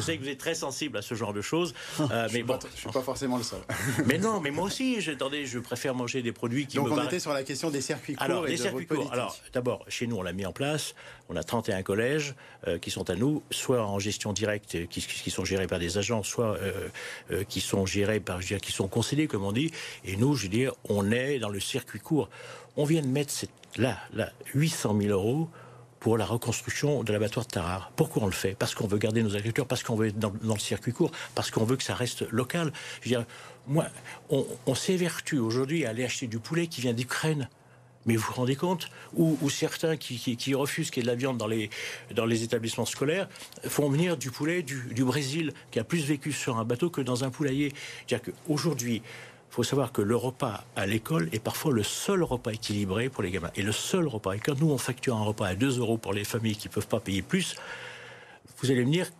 sais, 0.00 0.16
que 0.16 0.22
vous 0.22 0.28
êtes 0.28 0.38
très 0.38 0.54
sensible 0.54 0.96
à 0.96 1.02
ce 1.02 1.14
genre 1.14 1.32
de 1.32 1.42
choses, 1.42 1.74
euh, 2.00 2.28
mais 2.32 2.42
bon, 2.42 2.58
je 2.74 2.80
suis 2.80 2.90
pas 2.90 3.02
forcément 3.02 3.36
le 3.36 3.42
seul. 3.42 3.60
mais 4.06 4.18
non, 4.18 4.40
mais 4.40 4.50
moi 4.50 4.64
aussi, 4.64 4.98
attendez, 5.08 5.46
je 5.46 5.58
préfère 5.58 5.94
manger 5.94 6.22
des 6.22 6.32
produits 6.32 6.66
qui 6.66 6.76
Donc 6.76 6.90
on 6.90 7.04
était 7.04 7.20
sur 7.20 7.32
la 7.32 7.42
question 7.42 7.70
des 7.70 7.80
circuits 7.80 8.14
courts. 8.14 8.24
Alors, 8.24 8.46
et 8.46 8.52
les 8.52 8.56
circuits 8.56 8.86
courts. 8.86 9.12
Alors, 9.12 9.36
d'abord, 9.52 9.84
chez 9.88 10.06
nous, 10.06 10.16
on 10.16 10.22
l'a 10.22 10.32
mis 10.32 10.46
en 10.46 10.52
place. 10.52 10.94
On 11.32 11.36
a 11.36 11.42
31 11.42 11.82
collèges 11.82 12.34
qui 12.82 12.90
sont 12.90 13.08
à 13.08 13.14
nous, 13.14 13.42
soit 13.50 13.82
en 13.84 13.98
gestion 13.98 14.34
directe, 14.34 14.86
qui, 14.88 15.00
qui 15.00 15.30
sont 15.30 15.44
gérés 15.46 15.66
par 15.66 15.78
des 15.78 15.96
agents, 15.96 16.22
soit 16.22 16.56
euh, 16.58 16.88
euh, 17.30 17.44
qui 17.44 17.60
sont 17.60 17.86
gérés 17.86 18.20
par, 18.20 18.42
je 18.42 18.56
qui 18.56 18.72
sont 18.72 18.88
concédés, 18.88 19.26
comme 19.26 19.44
on 19.44 19.52
dit. 19.52 19.70
Et 20.04 20.16
nous, 20.16 20.34
je 20.34 20.44
veux 20.44 20.48
dire, 20.48 20.72
on 20.88 21.10
est 21.10 21.38
dans 21.38 21.48
le 21.48 21.60
circuit 21.60 22.00
court. 22.00 22.28
On 22.76 22.84
vient 22.84 23.00
de 23.00 23.06
mettre 23.06 23.32
là, 23.76 23.98
là, 24.12 24.30
800 24.54 24.98
000 25.00 25.10
euros 25.12 25.48
pour 26.00 26.18
la 26.18 26.26
reconstruction 26.26 27.02
de 27.04 27.12
l'abattoir 27.12 27.46
de 27.46 27.50
Tarare. 27.50 27.92
Pourquoi 27.96 28.24
on 28.24 28.26
le 28.26 28.32
fait? 28.32 28.54
Parce 28.58 28.74
qu'on 28.74 28.86
veut 28.86 28.98
garder 28.98 29.22
nos 29.22 29.30
agriculteurs, 29.30 29.66
parce 29.66 29.82
qu'on 29.82 29.94
veut 29.94 30.08
être 30.08 30.18
dans, 30.18 30.32
le 30.42 30.58
circuit 30.58 30.92
court, 30.92 31.12
parce 31.34 31.50
qu'on 31.50 31.64
veut 31.64 31.76
que 31.76 31.84
ça 31.84 31.94
reste 31.94 32.28
local. 32.30 32.72
Je 33.00 33.08
veux 33.08 33.16
dire, 33.16 33.26
moi, 33.66 33.86
on 34.30 34.74
s'évertue 34.74 35.38
aujourd'hui 35.38 35.86
à 35.86 35.90
aller 35.90 36.04
acheter 36.04 36.26
du 36.26 36.40
poulet 36.40 36.66
qui 36.66 36.80
vient 36.80 36.92
d'Ukraine. 36.92 37.48
Mais 38.06 38.16
vous 38.16 38.26
vous 38.26 38.34
rendez 38.34 38.56
compte 38.56 38.88
ou, 39.14 39.50
certains 39.50 39.96
qui, 39.96 40.54
refusent 40.54 40.90
qu'il 40.90 41.02
y 41.02 41.04
ait 41.04 41.08
de 41.08 41.12
la 41.12 41.16
viande 41.16 41.38
dans 41.38 41.46
les, 41.46 42.42
établissements 42.42 42.84
scolaires 42.84 43.28
font 43.64 43.88
venir 43.88 44.16
du 44.16 44.30
poulet 44.30 44.62
du, 44.62 45.04
Brésil, 45.04 45.52
qui 45.70 45.78
a 45.78 45.84
plus 45.84 46.04
vécu 46.04 46.32
sur 46.32 46.58
un 46.58 46.64
bateau 46.64 46.90
que 46.90 47.00
dans 47.00 47.24
un 47.24 47.30
poulailler. 47.30 47.72
C'est-à-dire 48.06 48.32
qu'aujourd'hui, 48.32 49.02
il 49.04 49.54
faut 49.54 49.62
savoir 49.62 49.92
que 49.92 50.02
le 50.02 50.16
repas 50.16 50.64
à 50.76 50.86
l'école 50.86 51.28
est 51.32 51.42
parfois 51.42 51.72
le 51.72 51.82
seul 51.82 52.22
repas 52.22 52.52
équilibré 52.52 53.08
pour 53.08 53.22
les 53.22 53.30
gamins. 53.30 53.50
Et 53.54 53.62
le 53.62 53.72
seul 53.72 54.08
repas. 54.08 54.32
Et 54.32 54.38
quand 54.38 54.58
nous, 54.58 54.70
on 54.70 54.78
facture 54.78 55.16
un 55.16 55.24
repas 55.24 55.46
à 55.46 55.54
2 55.54 55.78
euros 55.78 55.98
pour 55.98 56.14
les 56.14 56.24
familles 56.24 56.56
qui 56.56 56.68
ne 56.68 56.72
peuvent 56.72 56.88
pas 56.88 57.00
payer 57.00 57.22
plus, 57.22 57.56
vous 58.62 58.70
allez 58.70 58.84
me 58.84 58.90
dire 58.90 59.10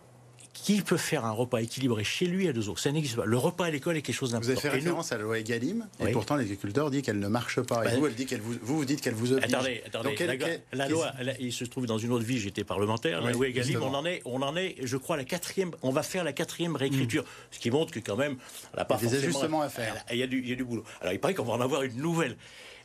qui 0.53 0.81
peut 0.81 0.97
faire 0.97 1.25
un 1.25 1.31
repas 1.31 1.61
équilibré 1.61 2.03
chez 2.03 2.25
lui 2.25 2.47
à 2.47 2.53
deux 2.53 2.67
euros 2.67 2.77
Ça 2.77 2.91
n'existe 2.91 3.15
pas. 3.15 3.25
Le 3.25 3.37
repas 3.37 3.65
à 3.65 3.69
l'école 3.71 3.97
est 3.97 4.01
quelque 4.01 4.15
chose 4.15 4.31
d'important. 4.31 4.53
Vous 4.53 4.59
avez 4.59 4.69
fait 4.69 4.69
référence 4.69 5.11
à 5.11 5.17
la 5.17 5.23
loi 5.23 5.39
Egalim, 5.39 5.87
et 5.99 6.11
pourtant 6.11 6.35
l'agriculteur 6.35 6.91
dit 6.91 7.01
qu'elle 7.01 7.19
ne 7.19 7.27
marche 7.27 7.61
pas. 7.61 7.81
et 7.81 7.87
bah, 7.89 7.95
vous, 7.97 8.07
elle 8.07 8.15
dit 8.15 8.25
qu'elle 8.25 8.41
vous, 8.41 8.55
vous, 8.61 8.85
dites 8.85 9.01
qu'elle 9.01 9.15
vous 9.15 9.33
oblige. 9.33 9.53
Attendez, 9.53 9.83
attendez. 9.85 10.61
la, 10.71 10.87
loi, 10.87 11.11
il 11.39 11.51
se 11.51 11.65
trouve 11.65 11.85
dans 11.87 11.97
une 11.97 12.11
autre 12.11 12.25
vie, 12.25 12.39
j'étais 12.39 12.63
parlementaire. 12.63 13.21
la 13.21 13.31
loi 13.31 13.47
Egalim, 13.47 13.81
on 13.81 13.93
en, 13.93 14.05
est, 14.05 14.21
on 14.25 14.41
en 14.41 14.55
est, 14.55 14.75
je 14.83 14.97
crois, 14.97 15.17
la 15.17 15.25
quatrième. 15.25 15.71
On 15.81 15.91
va 15.91 16.03
faire 16.03 16.23
la 16.23 16.33
quatrième 16.33 16.75
réécriture. 16.75 17.23
Hmm. 17.23 17.51
Ce 17.51 17.59
qui 17.59 17.71
montre 17.71 17.91
que 17.91 17.99
quand 17.99 18.15
même, 18.15 18.37
elle 18.73 18.79
n'a 18.79 18.85
pas 18.85 18.97
il 19.01 19.05
y 19.05 19.07
a 19.07 19.11
des 19.11 19.23
ajustements 19.23 19.61
à 19.61 19.69
faire. 19.69 19.95
Il 20.11 20.17
y, 20.17 20.23
a 20.23 20.27
du, 20.27 20.39
il 20.39 20.49
y 20.49 20.53
a 20.53 20.55
du 20.55 20.63
boulot. 20.63 20.83
Alors 21.01 21.13
il 21.13 21.19
paraît 21.19 21.33
qu'on 21.33 21.43
va 21.43 21.53
en 21.53 21.61
avoir 21.61 21.83
une 21.83 21.97
nouvelle. 21.97 22.37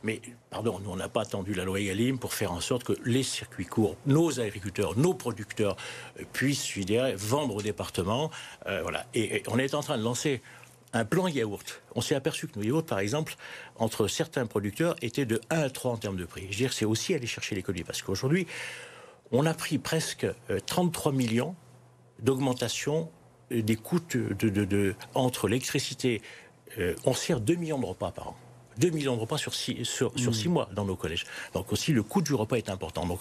Mais, 0.03 0.21
pardon, 0.49 0.79
nous, 0.79 0.89
on 0.89 0.95
n'a 0.95 1.09
pas 1.09 1.23
attendu 1.23 1.53
la 1.53 1.65
loi 1.65 1.79
Egalim 1.79 2.19
pour 2.19 2.33
faire 2.33 2.53
en 2.53 2.61
sorte 2.61 2.83
que 2.85 2.93
les 3.03 3.23
circuits 3.23 3.65
courts, 3.65 3.97
nos 4.05 4.39
agriculteurs, 4.39 4.97
nos 4.97 5.13
producteurs 5.13 5.75
euh, 6.19 6.23
puissent, 6.31 6.77
vendre 7.15 7.55
au 7.55 7.61
département. 7.61 8.31
Euh, 8.67 8.81
voilà. 8.81 9.05
Et, 9.13 9.43
on 9.47 9.59
est 9.59 9.73
en 9.73 9.81
train 9.81 9.97
de 9.97 10.03
lancer 10.03 10.41
un 10.93 11.03
plan 11.03 11.27
yaourt. 11.27 11.81
On 11.95 12.01
s'est 12.01 12.15
aperçu 12.15 12.47
que 12.47 12.57
nos 12.57 12.65
yaourts, 12.65 12.85
par 12.85 12.99
exemple, 12.99 13.35
entre 13.75 14.07
certains 14.07 14.45
producteurs, 14.45 14.95
étaient 15.01 15.25
de 15.25 15.41
1 15.49 15.59
à 15.59 15.69
3 15.69 15.91
en 15.91 15.97
termes 15.97 16.17
de 16.17 16.25
prix. 16.25 16.43
Je 16.43 16.47
veux 16.47 16.55
dire, 16.55 16.73
c'est 16.73 16.85
aussi 16.85 17.13
aller 17.13 17.27
chercher 17.27 17.55
l'économie. 17.55 17.83
Parce 17.83 18.01
qu'aujourd'hui, 18.01 18.47
on 19.31 19.45
a 19.45 19.53
pris 19.53 19.77
presque 19.79 20.25
33 20.65 21.11
euh, 21.11 21.15
millions 21.15 21.55
d'augmentation 22.19 23.11
des 23.51 23.75
coûts 23.75 23.99
entre 25.15 25.47
l'électricité. 25.47 26.21
on 27.05 27.13
sert 27.15 27.39
2 27.39 27.55
millions 27.55 27.79
de 27.79 27.85
repas 27.85 28.11
par 28.11 28.27
an. 28.29 28.37
2 28.79 28.89
millions 28.89 29.15
de 29.15 29.21
repas 29.21 29.37
sur 29.37 29.53
6 29.53 29.83
sur, 29.83 30.11
hmm. 30.15 30.49
mois 30.49 30.69
dans 30.73 30.85
nos 30.85 30.95
collèges. 30.95 31.25
Donc 31.53 31.71
aussi, 31.71 31.93
le 31.93 32.03
coût 32.03 32.21
du 32.21 32.33
repas 32.33 32.57
est 32.57 32.69
important. 32.69 33.05
Donc 33.05 33.19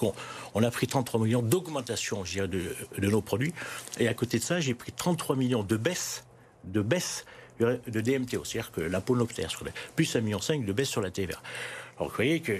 on, 0.54 0.62
a 0.62 0.70
pris 0.70 0.86
33 0.86 1.20
millions 1.20 1.42
d'augmentation 1.42 2.22
de, 2.22 2.46
de 2.46 3.08
nos 3.08 3.20
produits. 3.20 3.52
Et 3.98 4.08
à 4.08 4.14
côté 4.14 4.38
de 4.38 4.44
ça, 4.44 4.60
j'ai 4.60 4.74
pris 4.74 4.92
33 4.92 5.36
millions 5.36 5.62
de 5.62 5.76
baisse, 5.76 6.24
de 6.64 6.80
baisse 6.80 7.24
de 7.60 8.00
DMTO, 8.00 8.44
c'est-à-dire 8.44 8.70
que 8.70 8.80
l'impôt 8.80 9.16
nocturne, 9.16 9.48
plus 9.96 10.14
1,5 10.14 10.22
million 10.22 10.38
de 10.38 10.72
baisse 10.72 10.88
sur 10.88 11.00
la 11.00 11.10
TVA. 11.10 11.40
Alors 11.96 12.10
vous 12.10 12.16
voyez 12.16 12.40
que. 12.40 12.52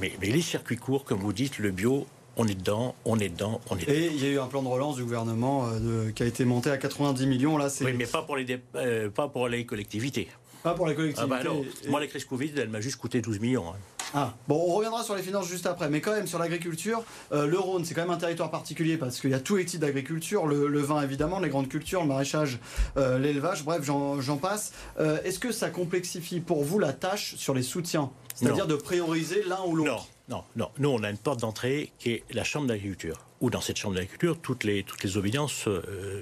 Mais, 0.00 0.12
les 0.20 0.42
circuits 0.42 0.76
courts, 0.76 1.04
comme 1.04 1.20
vous 1.20 1.32
dites, 1.32 1.58
le 1.58 1.70
bio, 1.70 2.06
on 2.36 2.46
est 2.46 2.54
dedans, 2.54 2.94
on 3.04 3.18
est 3.18 3.28
dedans, 3.28 3.60
on 3.68 3.76
est 3.76 3.80
dedans. 3.80 3.92
Et 3.92 4.06
il 4.06 4.24
y 4.24 4.26
a 4.26 4.30
eu 4.30 4.38
un 4.38 4.46
plan 4.46 4.62
de 4.62 4.68
relance 4.68 4.96
du 4.96 5.02
gouvernement 5.02 5.68
euh, 5.68 6.10
qui 6.12 6.22
a 6.22 6.26
été 6.26 6.44
monté 6.44 6.70
à 6.70 6.78
90 6.78 7.26
millions. 7.26 7.58
Là, 7.58 7.68
oui, 7.82 7.92
mais 7.92 8.06
pas 8.06 8.22
pour 8.22 8.36
les, 8.36 8.58
euh, 8.76 9.10
pas 9.10 9.28
pour 9.28 9.48
les 9.48 9.66
collectivités. 9.66 10.28
Pas 10.62 10.74
pour 10.74 10.86
les 10.86 10.94
collectivités. 10.94 11.34
Ah 11.34 11.44
bah 11.44 11.50
Moi, 11.88 12.00
la 12.00 12.06
crise 12.06 12.24
Covid, 12.24 12.52
elle 12.56 12.68
m'a 12.68 12.80
juste 12.80 12.96
coûté 12.96 13.20
12 13.20 13.40
millions. 13.40 13.68
Hein. 13.70 13.76
Ah, 14.14 14.34
bon, 14.48 14.56
on 14.56 14.74
reviendra 14.74 15.04
sur 15.04 15.14
les 15.14 15.22
finances 15.22 15.46
juste 15.46 15.66
après, 15.66 15.88
mais 15.88 16.00
quand 16.00 16.12
même 16.12 16.26
sur 16.26 16.38
l'agriculture, 16.38 17.04
euh, 17.32 17.46
le 17.46 17.58
Rhône, 17.58 17.84
c'est 17.84 17.94
quand 17.94 18.02
même 18.02 18.10
un 18.10 18.16
territoire 18.16 18.50
particulier 18.50 18.96
parce 18.96 19.20
qu'il 19.20 19.30
y 19.30 19.34
a 19.34 19.40
tous 19.40 19.56
les 19.56 19.64
types 19.64 19.80
d'agriculture, 19.80 20.46
le, 20.46 20.80
vin 20.80 21.02
évidemment, 21.02 21.38
les 21.38 21.48
grandes 21.48 21.68
cultures, 21.68 22.02
le 22.02 22.08
maraîchage, 22.08 22.58
euh, 22.96 23.18
l'élevage, 23.18 23.64
bref, 23.64 23.82
j'en 23.84 24.36
passe. 24.36 24.72
Euh, 24.98 25.18
est-ce 25.24 25.38
que 25.38 25.52
ça 25.52 25.70
complexifie 25.70 26.40
pour 26.40 26.64
vous 26.64 26.78
la 26.78 26.92
tâche 26.92 27.36
sur 27.36 27.54
les 27.54 27.62
soutiens? 27.62 28.10
C'est-à-dire 28.34 28.66
de 28.66 28.76
prioriser 28.76 29.44
l'un 29.46 29.60
ou 29.66 29.76
l'autre? 29.76 30.08
Non, 30.28 30.44
non. 30.56 30.70
Nous, 30.78 30.88
on 30.88 31.02
a 31.02 31.10
une 31.10 31.18
porte 31.18 31.40
d'entrée 31.40 31.92
qui 31.98 32.12
est 32.12 32.24
la 32.30 32.44
chambre 32.44 32.68
d'agriculture. 32.68 33.18
Ou 33.40 33.50
dans 33.50 33.60
cette 33.60 33.76
chambre 33.76 33.94
d'agriculture, 33.94 34.38
toutes 34.40 34.64
les, 34.64 34.82
toutes 34.84 35.02
les 35.02 35.16
obédiences 35.16 35.66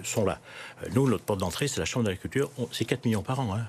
sont 0.03 0.25
là. 0.25 0.41
nous, 0.95 1.09
notre 1.09 1.25
porte 1.25 1.41
d'entrée, 1.41 1.69
c'est 1.69 1.81
la 1.81 1.85
chambre 1.85 2.07
d'agriculture, 2.07 2.51
c'est 2.73 2.85
4 2.85 3.05
millions 3.05 3.23
par 3.23 3.41
an, 3.41 3.57
hein. 3.57 3.67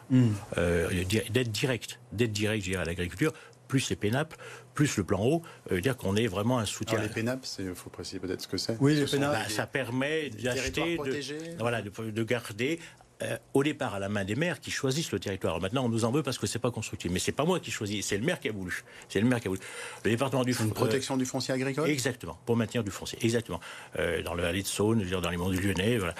D'aide 1.31 1.51
directe, 1.51 2.00
d'aide 2.13 2.31
directe, 2.31 2.68
à 2.75 2.86
l'agriculture 2.86 3.33
plus 3.69 3.90
les 3.90 3.95
pénapes, 3.95 4.33
plus 4.73 4.97
le 4.97 5.06
plan 5.06 5.23
haut, 5.23 5.42
euh, 5.71 5.76
veut 5.76 5.81
dire 5.81 5.95
qu'on 5.95 6.18
est 6.18 6.28
vraiment 6.28 6.59
un 6.59 6.66
soutien. 6.66 6.97
Alors 6.97 7.07
les 7.07 7.14
pénapes, 7.14 7.45
il 7.59 7.73
faut 7.73 7.90
préciser 7.90 8.19
peut-être 8.19 8.42
ce 8.42 8.49
que 8.49 8.57
c'est. 8.57 8.76
Oui, 8.81 8.95
les 8.95 9.06
pénapes. 9.06 9.31
Bah, 9.31 9.47
ça 9.47 9.66
permet 9.66 10.30
d'acheter, 10.31 10.97
de, 10.97 11.57
voilà, 11.59 11.81
de, 11.81 11.90
de 12.09 12.23
garder 12.23 12.80
euh, 13.21 13.38
au 13.54 13.64
départ 13.64 13.95
à 13.95 13.99
la 13.99 14.07
main 14.07 14.23
des 14.23 14.35
maires 14.35 14.61
qui 14.61 14.71
choisissent 14.71 15.11
le 15.11 15.19
territoire. 15.19 15.59
Maintenant, 15.59 15.85
on 15.85 15.90
nous 15.90 16.06
en 16.06 16.11
veut 16.11 16.23
parce 16.23 16.38
que 16.38 16.47
c'est 16.47 16.57
pas 16.57 16.71
constructif. 16.71 17.11
Mais 17.11 17.19
c'est 17.19 17.33
pas 17.33 17.44
moi 17.44 17.59
qui 17.59 17.69
choisis, 17.69 18.06
c'est 18.06 18.18
le 18.18 18.23
maire 18.23 18.40
qui 18.40 18.47
a 18.47 18.54
voulu. 18.54 18.83
C'est 19.09 19.19
le 19.19 19.28
maire 19.28 19.42
qui 19.42 19.47
a 19.47 19.49
voulu. 19.49 19.61
Le 20.06 20.11
département 20.11 20.44
du 20.44 20.54
Une 20.54 20.71
protection 20.71 21.18
du 21.18 21.26
foncier 21.26 21.54
agricole? 21.54 21.90
Exactement, 21.90 22.40
pour 22.45 22.56
maintenir 22.56 22.81
du 22.81 22.92
foncier. 22.92 23.19
Exactement. 23.21 23.59
Euh, 23.97 24.23
dans 24.23 24.35
le 24.35 24.42
vallée 24.42 24.61
de 24.61 24.68
Saône, 24.68 25.04
dans 25.04 25.30
les 25.30 25.38
monts 25.38 25.49
du 25.49 25.59
Lyonnais, 25.61 25.97
voilà. 25.97 26.16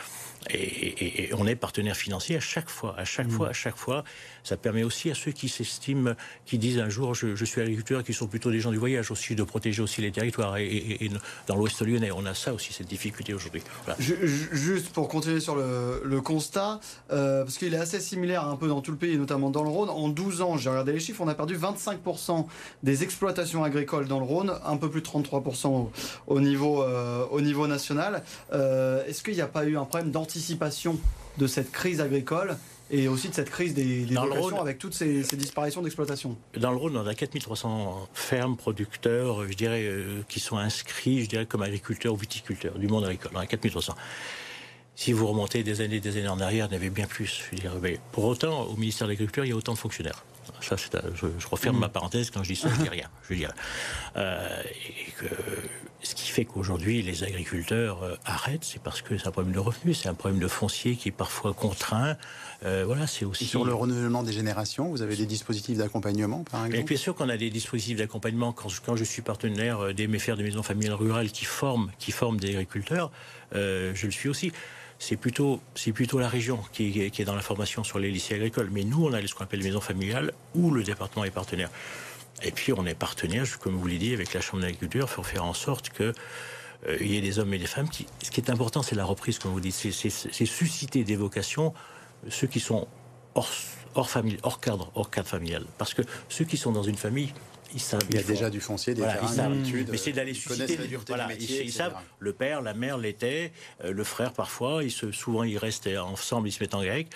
Et, 0.52 1.30
on 1.38 1.46
est 1.48 1.56
partenaire 1.56 1.96
financier 1.96 2.36
à 2.38 2.40
chaque 2.40 2.70
fois, 2.70 2.96
à 2.98 3.06
chaque 3.06 3.28
mmh. 3.28 3.32
fois, 3.32 3.50
à 3.50 3.54
chaque 3.54 3.78
fois. 3.78 4.04
Ça 4.44 4.58
permet 4.58 4.84
aussi 4.84 5.12
à 5.12 5.16
ceux 5.16 5.32
qui 5.32 5.50
s'estiment, 5.50 6.14
qui 6.46 6.58
disent 6.58 6.80
un 6.80 6.90
jour 6.90 7.14
je, 7.14 7.46
suis 7.46 7.62
agriculteur, 7.62 8.04
qui 8.04 8.14
sont 8.14 8.28
plutôt 8.28 8.52
des 8.52 8.60
gens 8.60 8.72
du 8.72 8.78
voyage 8.78 9.12
aussi, 9.12 9.36
de 9.36 9.44
protéger 9.44 9.82
aussi 9.82 10.02
les 10.02 10.12
territoires. 10.12 10.58
Et, 10.58 11.10
dans 11.48 11.56
l'Ouest 11.56 11.82
lyonnais, 11.82 12.12
on 12.12 12.26
a 12.26 12.34
ça 12.34 12.54
aussi, 12.54 12.74
cette 12.74 12.88
difficulté 12.88 13.34
aujourd'hui. 13.34 13.62
Juste 14.00 14.90
pour 14.90 15.08
continuer 15.08 15.40
sur 15.40 15.56
le, 15.56 16.20
constat, 16.22 16.80
euh, 17.12 17.44
parce 17.44 17.58
qu'il 17.58 17.74
est 17.74 17.78
assez 17.78 18.00
similaire 18.00 18.46
un 18.46 18.56
peu 18.56 18.68
dans 18.68 18.82
tout 18.82 18.92
le 18.92 18.98
pays, 18.98 19.18
notamment 19.18 19.50
dans 19.50 19.64
le 19.64 19.70
Rhône. 19.70 19.90
En 19.90 20.10
12 20.10 20.42
ans, 20.42 20.58
j'ai 20.58 20.70
regardé 20.70 20.92
les 20.92 21.00
chiffres, 21.00 21.22
on 21.22 21.28
a 21.28 21.36
perdu 21.36 21.56
25% 21.58 22.46
des 22.84 23.04
exploitations 23.04 23.64
agricoles 23.64 24.08
dans 24.08 24.20
le 24.20 24.26
Rhône, 24.26 24.54
un 24.66 24.78
peu 24.78 24.90
plus 24.90 25.02
de 25.02 25.08
33% 25.08 25.90
au, 26.28 26.40
niveau, 26.40 26.84
euh, 26.84 27.26
au 27.32 27.42
niveau 27.42 27.68
national. 27.68 28.24
Euh, 28.54 29.06
est-ce 29.06 29.24
qu'il 29.24 29.34
n'y 29.34 29.42
a 29.42 29.48
pas 29.48 29.66
eu 29.66 29.78
un 29.78 29.86
problème 29.86 30.12
de 31.38 31.48
cette 31.48 31.72
crise 31.72 32.02
agricole 32.02 32.58
et 32.92 33.08
aussi 33.08 33.30
de 33.30 33.34
cette 33.34 33.50
crise 33.50 33.74
des, 33.74 34.06
des 34.06 34.18
avec 34.18 34.80
toutes 34.80 34.94
ces, 34.94 35.24
disparitions 35.34 35.82
d'exploitation. 35.82 36.38
Dans 36.58 36.72
le 36.72 36.78
Rhône, 36.78 36.98
on 36.98 37.06
a 37.06 37.14
4300 37.14 38.10
fermes, 38.14 38.58
producteurs, 38.58 39.48
je 39.48 39.54
dirais, 39.54 39.84
euh, 39.84 40.22
qui 40.28 40.40
sont 40.40 40.58
inscrits, 40.58 41.24
je 41.24 41.30
dirais, 41.30 41.46
comme 41.46 41.62
agriculteurs 41.62 42.14
ou 42.14 42.18
viticulteurs 42.18 42.78
du 42.78 42.88
monde 42.88 43.06
agricole. 43.06 43.32
On 43.36 43.40
a 43.40 43.46
4300. 43.46 43.96
Si 44.96 45.14
vous 45.14 45.28
remontez 45.28 45.64
des 45.64 45.82
années 45.82 46.00
des 46.00 46.18
années 46.18 46.28
en 46.28 46.40
arrière, 46.40 46.66
il 46.66 46.74
y 46.74 46.74
en 46.74 46.78
avait 46.78 46.90
bien 46.90 47.06
plus. 47.06 47.44
Je 47.52 47.58
dirais. 47.58 47.78
Mais 47.82 48.00
pour 48.12 48.26
autant, 48.26 48.64
au 48.64 48.76
ministère 48.76 49.08
de 49.08 49.14
l'Agriculture, 49.14 49.46
il 49.46 49.50
y 49.50 49.54
a 49.54 49.56
autant 49.56 49.74
de 49.74 49.78
fonctionnaires. 49.78 50.26
Ça, 50.62 50.76
je, 50.78 51.28
je, 51.38 51.48
referme 51.48 51.78
mm. 51.78 51.80
ma 51.80 51.90
parenthèse 51.90 52.32
quand 52.32 52.44
je 52.44 52.50
dis 52.50 52.56
ça, 52.56 52.70
je 52.70 52.84
dis 52.84 52.90
rien. 52.90 53.08
Je 53.30 53.36
dis 53.36 53.46
euh, 54.18 54.62
et 54.64 55.12
que, 55.12 55.26
ce 56.02 56.16
qui 56.16 56.30
fait 56.30 56.46
qu'aujourd'hui 56.46 57.02
les 57.02 57.24
agriculteurs 57.24 58.04
euh, 58.04 58.16
arrêtent, 58.26 58.64
c'est 58.64 58.82
parce 58.82 59.02
que 59.02 59.18
c'est 59.18 59.28
un 59.28 59.32
problème 59.32 59.54
de 59.54 59.60
revenus, 59.60 60.00
c'est 60.02 60.10
un 60.10 60.14
problème 60.14 60.40
de 60.40 60.48
foncier 60.48 60.96
qui 60.96 61.10
est 61.10 61.14
parfois 61.14 61.54
contraint. 61.54 62.18
Euh, 62.66 62.84
voilà, 62.86 63.08
c'est 63.08 63.26
aussi. 63.26 63.46
sur 63.46 63.66
le 63.66 63.74
renouvellement 63.74 64.24
des 64.24 64.34
générations, 64.34 64.90
vous 64.90 65.02
avez 65.02 65.16
des 65.16 65.26
dispositifs 65.26 65.78
d'accompagnement, 65.78 66.44
par 66.44 66.66
exemple. 66.66 66.88
bien 66.88 66.98
sûr 66.98 67.16
qu'on 67.16 67.30
a 67.30 67.38
des 67.38 67.50
dispositifs 67.50 67.98
d'accompagnement 67.98 68.52
quand, 68.52 68.70
quand, 68.86 68.96
je 68.96 69.04
suis 69.04 69.22
partenaire 69.22 69.94
des 69.94 70.08
méfères 70.08 70.38
de 70.38 70.44
maisons 70.44 70.64
familiales 70.64 70.96
rurales 70.96 71.32
qui 71.32 71.46
forment, 71.46 71.92
qui 72.00 72.12
forment 72.12 72.40
des 72.40 72.50
agriculteurs. 72.50 73.12
je 73.54 74.06
le 74.06 74.12
suis 74.12 74.30
aussi 74.30 74.52
c'est 75.00 75.16
plutôt, 75.16 75.62
c'est 75.76 75.94
plutôt 75.94 76.20
la 76.20 76.28
région 76.28 76.60
qui, 76.74 77.02
est 77.02 77.26
dans 77.26 77.36
la 77.36 77.42
formation 77.42 77.86
sur 77.86 78.00
les 78.00 78.12
lycées 78.12 78.36
agricoles. 78.36 78.70
Mais 78.70 78.84
nous, 78.84 79.06
on 79.06 79.14
a 79.14 79.26
ce 79.26 79.34
qu'on 79.34 79.46
appelle 79.46 79.64
maison 79.64 79.80
familiale 79.80 80.34
où 80.54 80.72
le 80.72 80.84
département 80.84 81.24
est 81.24 81.32
partenaire. 81.32 81.70
Et 82.44 82.52
puis, 82.52 82.74
on 82.74 82.86
est 82.86 82.96
partenaire, 82.96 83.46
comme 83.60 83.76
vous 83.78 83.88
l'avez 83.88 84.00
dit, 84.00 84.14
avec 84.14 84.34
la 84.34 84.42
Chambre 84.42 84.62
d'agriculture 84.62 85.08
pour 85.08 85.26
faire 85.26 85.46
en 85.46 85.54
sorte 85.54 85.90
que 85.90 86.14
euh, 86.88 86.98
il 87.00 87.08
y 87.08 87.18
ait 87.18 87.22
des 87.22 87.40
hommes 87.40 87.54
et 87.54 87.58
des 87.58 87.66
femmes 87.66 87.90
qui. 87.90 88.08
Ce 88.22 88.30
qui 88.30 88.42
est 88.42 88.50
important, 88.50 88.84
c'est 88.84 88.96
la 88.96 89.06
reprise, 89.06 89.40
comme 89.40 89.52
vous 89.52 89.62
dites. 89.62 89.74
C'est 89.74 90.46
susciter 90.46 91.06
des 91.06 91.16
vocations, 91.16 91.74
ceux 92.30 92.48
qui 92.48 92.60
sont 92.60 92.88
hors, 93.36 93.50
hors 93.96 94.10
famille, 94.10 94.38
hors 94.44 94.60
cadre, 94.60 94.92
hors 94.96 95.10
cadre 95.10 95.30
familial. 95.30 95.66
Parce 95.78 95.94
que 95.94 96.02
ceux 96.28 96.44
qui 96.44 96.58
sont 96.58 96.74
dans 96.74 96.84
une 96.84 96.98
famille, 96.98 97.34
ils 97.74 97.80
savent. 97.80 98.02
Il 98.10 98.16
y 98.16 98.20
a 98.20 98.24
déjà 98.24 98.50
du 98.50 98.62
foncier, 98.62 98.94
des 98.94 99.02
voilà, 99.02 99.22
Mais 99.92 99.98
c'est 99.98 100.12
d'aller 100.12 100.34
susciter. 100.34 100.78
Voilà, 101.08 101.28
ils, 101.34 101.72
savent. 101.72 101.96
Le 102.20 102.34
père, 102.34 102.62
la 102.62 102.74
mère 102.74 102.98
l'étaient, 102.98 103.52
euh, 103.84 103.92
le 103.92 104.04
frère 104.04 104.34
parfois. 104.34 104.84
Ils 104.84 104.92
se, 104.92 105.12
souvent, 105.12 105.44
ils 105.44 105.58
restent 105.58 105.88
ensemble, 105.88 106.48
ils 106.48 106.52
se 106.52 106.64
mettent 106.64 106.76
en 106.76 106.84
grec. 106.84 107.08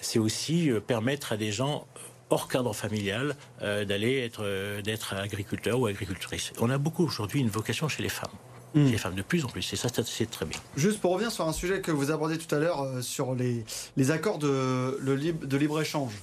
C'est 0.00 0.18
aussi 0.18 0.70
euh, 0.70 0.80
permettre 0.80 1.32
à 1.32 1.36
des 1.36 1.52
gens 1.52 1.86
hors 2.30 2.48
cadre 2.48 2.72
familial 2.72 3.36
euh, 3.60 3.84
d'aller 3.84 4.18
être 4.20 4.80
d'être 4.82 5.14
agriculteur 5.14 5.78
ou 5.78 5.86
agricultrice. 5.86 6.52
On 6.60 6.70
a 6.70 6.78
beaucoup 6.78 7.04
aujourd'hui 7.04 7.40
une 7.40 7.50
vocation 7.50 7.88
chez 7.88 8.02
les 8.02 8.08
femmes. 8.08 8.30
Hmm. 8.74 8.86
Les 8.86 8.96
femmes 8.96 9.14
de 9.14 9.22
plus 9.22 9.44
en 9.44 9.48
plus, 9.48 9.70
et 9.70 9.76
ça, 9.76 9.88
c'est 10.02 10.30
très 10.30 10.46
bien. 10.46 10.58
Juste 10.76 10.98
pour 10.98 11.12
revenir 11.12 11.30
sur 11.30 11.46
un 11.46 11.52
sujet 11.52 11.82
que 11.82 11.90
vous 11.90 12.10
abordez 12.10 12.38
tout 12.38 12.54
à 12.54 12.58
l'heure, 12.58 13.02
sur 13.02 13.34
les, 13.34 13.66
les 13.98 14.10
accords 14.10 14.38
de, 14.38 14.96
le 14.98 15.16
de 15.18 15.56
libre-échange. 15.58 16.14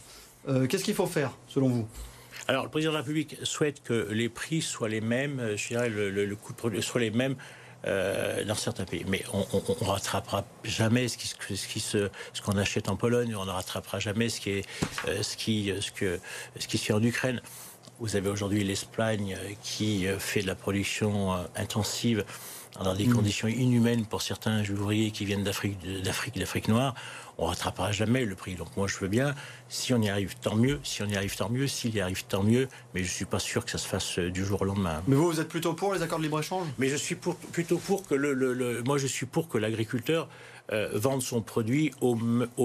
Qu'est-ce 0.68 0.84
qu'il 0.84 0.96
faut 0.96 1.06
faire, 1.06 1.32
selon 1.48 1.70
vous? 1.70 1.88
Alors, 2.50 2.64
le 2.64 2.72
président 2.72 2.94
de 2.94 2.96
la 2.96 3.02
République 3.02 3.38
souhaite 3.44 3.84
que 3.84 4.08
les 4.10 4.28
prix 4.28 4.64
soient 4.64 4.90
les 4.90 5.02
mêmes, 5.02 5.40
euh, 5.40 5.56
je 5.56 5.68
dirais, 5.68 5.88
le, 5.88 6.36
coût 6.36 6.52
de 6.52 6.58
produit 6.58 6.82
soit 6.82 7.00
les 7.00 7.12
mêmes 7.12 7.36
euh, 7.86 8.44
dans 8.44 8.56
certains 8.56 8.86
pays. 8.86 9.06
Mais 9.08 9.24
on, 9.34 9.46
ne 9.62 9.86
rattrapera 9.86 10.44
jamais 10.64 11.08
ce 11.08 12.42
qu'on 12.42 12.58
achète 12.58 12.90
en 12.90 12.96
Pologne. 12.96 13.36
On 13.36 13.46
ne 13.46 13.52
rattrapera 13.52 14.00
jamais 14.00 14.30
ce 14.30 14.42
qui 14.42 14.50
est, 14.50 14.66
euh, 15.08 15.22
ce 15.22 15.38
qui, 15.38 15.72
ce 15.80 16.68
qui 16.68 16.78
se 16.80 16.86
fait 16.86 16.94
en 16.94 17.04
Ukraine. 17.04 17.40
Vous 18.00 18.16
avez 18.16 18.30
aujourd'hui 18.30 18.64
l'Espagne 18.64 19.38
qui 19.62 20.08
fait 20.18 20.42
de 20.42 20.48
la 20.48 20.56
production 20.56 21.34
intensive 21.56 22.26
dans 22.84 22.96
des 22.96 23.08
mmh. 23.08 23.14
conditions 23.14 23.48
inhumaines 23.48 24.06
pour 24.06 24.22
certains 24.22 24.62
ouvriers 24.70 25.12
qui 25.12 25.26
viennent 25.26 25.44
d'Afrique, 25.44 25.78
d'Afrique, 26.04 26.38
d'Afrique 26.38 26.68
noire 26.68 26.96
on 27.40 27.46
rattrapera 27.46 27.92
jamais 27.92 28.26
le 28.26 28.36
prix. 28.36 28.56
Donc 28.56 28.76
moi, 28.76 28.88
je 28.88 28.98
veux 28.98 29.08
bien. 29.08 29.34
Si 29.70 29.94
on 29.94 30.02
y 30.02 30.10
arrive, 30.10 30.36
tant 30.42 30.56
mieux. 30.56 30.80
Si 30.84 31.02
on 31.02 31.08
y 31.08 31.16
arrive, 31.16 31.36
tant 31.36 31.50
mieux. 31.50 31.68
S'il 31.68 31.96
y 31.96 32.02
arrive, 32.02 32.26
tant 32.26 32.44
mieux. 32.44 32.68
Mais 32.94 33.04
je 33.04 33.12
suis 33.12 33.26
pas 33.26 33.40
sûr 33.40 33.64
que 33.64 33.72
ça 33.72 33.78
se 33.78 33.88
fasse 33.88 34.20
euh, 34.20 34.30
du 34.30 34.44
jour 34.44 34.62
au 34.62 34.66
lendemain. 34.66 35.02
Mais 35.08 35.16
vous, 35.16 35.32
vous 35.32 35.40
êtes 35.40 35.48
plutôt 35.48 35.74
pour 35.74 35.94
les 35.94 36.02
accords 36.02 36.20
de 36.20 36.24
libre 36.24 36.40
échange 36.40 36.68
Mais 36.78 36.90
je 36.90 36.98
suis 36.98 37.16
plutôt 37.16 37.78
pour 37.78 38.06
que 38.06 38.14
le, 38.14 38.84
moi, 38.84 38.98
je 38.98 39.08
suis 39.08 39.26
pour 39.26 39.48
que 39.48 39.58
l'agriculteur 39.58 40.28
euh, 40.72 40.90
vende 40.94 41.22
son 41.22 41.42
produit 41.42 41.92
au, 42.02 42.16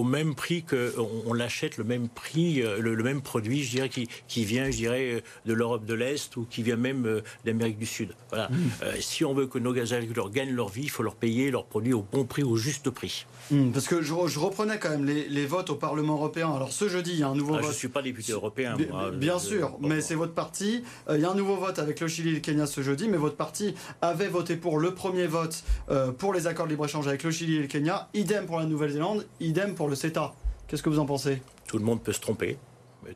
même 0.02 0.34
prix 0.34 0.64
que 0.64 0.94
on, 1.24 1.32
l'achète 1.32 1.78
le 1.78 1.84
même 1.84 2.08
prix, 2.08 2.60
euh, 2.60 2.78
le, 2.80 3.02
même 3.02 3.22
produit, 3.22 3.62
je 3.62 3.70
dirais, 3.70 3.88
qui, 3.88 4.08
qui 4.26 4.44
vient, 4.44 4.66
je 4.66 4.76
dirais, 4.76 5.22
de 5.46 5.54
l'Europe 5.54 5.86
de 5.86 5.94
l'Est 5.94 6.36
ou 6.36 6.46
qui 6.50 6.62
vient 6.64 6.76
même 6.76 7.22
d'Amérique 7.44 7.78
du 7.78 7.86
Sud. 7.86 8.14
Voilà. 8.30 8.48
Mmh. 8.48 9.00
si 9.00 9.24
on 9.24 9.34
veut 9.34 9.46
que 9.46 9.58
nos 9.58 9.72
agriculteurs 9.94 10.30
gagnent 10.30 10.54
leur 10.54 10.68
vie, 10.68 10.82
il 10.82 10.90
faut 10.90 11.02
leur 11.02 11.14
payer 11.14 11.50
leurs 11.50 11.66
produits 11.66 11.92
au 11.92 12.02
bon 12.02 12.24
prix, 12.24 12.42
au 12.42 12.56
juste 12.56 12.90
prix. 12.90 13.26
Mmh, 13.50 13.72
parce 13.72 13.86
que 13.86 14.02
je, 14.02 14.14
prenez 14.50 14.78
quand 14.78 14.90
même 14.90 15.04
les, 15.04 15.46
votes 15.46 15.70
au 15.70 15.76
Parlement 15.76 16.14
européen. 16.14 16.52
Alors 16.52 16.72
ce 16.72 16.88
jeudi, 16.88 17.12
il 17.12 17.18
y 17.20 17.22
a 17.22 17.28
un 17.28 17.34
nouveau 17.34 17.54
ah, 17.54 17.58
vote. 17.58 17.66
Je 17.66 17.74
ne 17.74 17.78
suis 17.78 17.88
pas 17.88 18.02
député 18.02 18.32
européen. 18.32 18.76
bien 19.14 19.38
sûr, 19.38 19.76
mais 19.80 20.00
c'est 20.00 20.14
votre 20.14 20.34
parti. 20.34 20.82
Euh, 21.08 21.16
il 21.16 21.22
y 21.22 21.24
a 21.24 21.30
un 21.30 21.34
nouveau 21.34 21.56
vote 21.56 21.78
avec 21.78 22.00
le 22.00 22.08
Chili 22.08 22.30
et 22.30 22.34
le 22.34 22.40
Kenya 22.40 22.66
ce 22.66 22.82
jeudi, 22.82 23.08
mais 23.08 23.16
votre 23.16 23.36
parti 23.36 23.74
avait 24.02 24.28
voté 24.28 24.56
pour 24.56 24.78
le 24.78 24.94
premier 24.94 25.26
vote 25.26 25.62
euh, 25.90 26.12
pour 26.12 26.32
les 26.32 26.46
accords 26.46 26.66
de 26.66 26.70
libre-échange 26.70 27.06
avec 27.08 27.22
le 27.22 27.30
Chili 27.30 27.56
et 27.56 27.60
le 27.60 27.66
Kenya. 27.66 28.08
Idem 28.14 28.46
pour 28.46 28.58
la 28.58 28.66
Nouvelle-Zélande, 28.66 29.26
idem 29.40 29.74
pour 29.74 29.88
le 29.88 29.94
CETA. 29.94 30.34
Qu'est-ce 30.68 30.82
que 30.82 30.88
vous 30.88 30.98
en 30.98 31.06
pensez? 31.06 31.42
Tout 31.66 31.78
le 31.78 31.84
monde 31.84 32.02
peut 32.02 32.12
se 32.12 32.20
tromper 32.20 32.56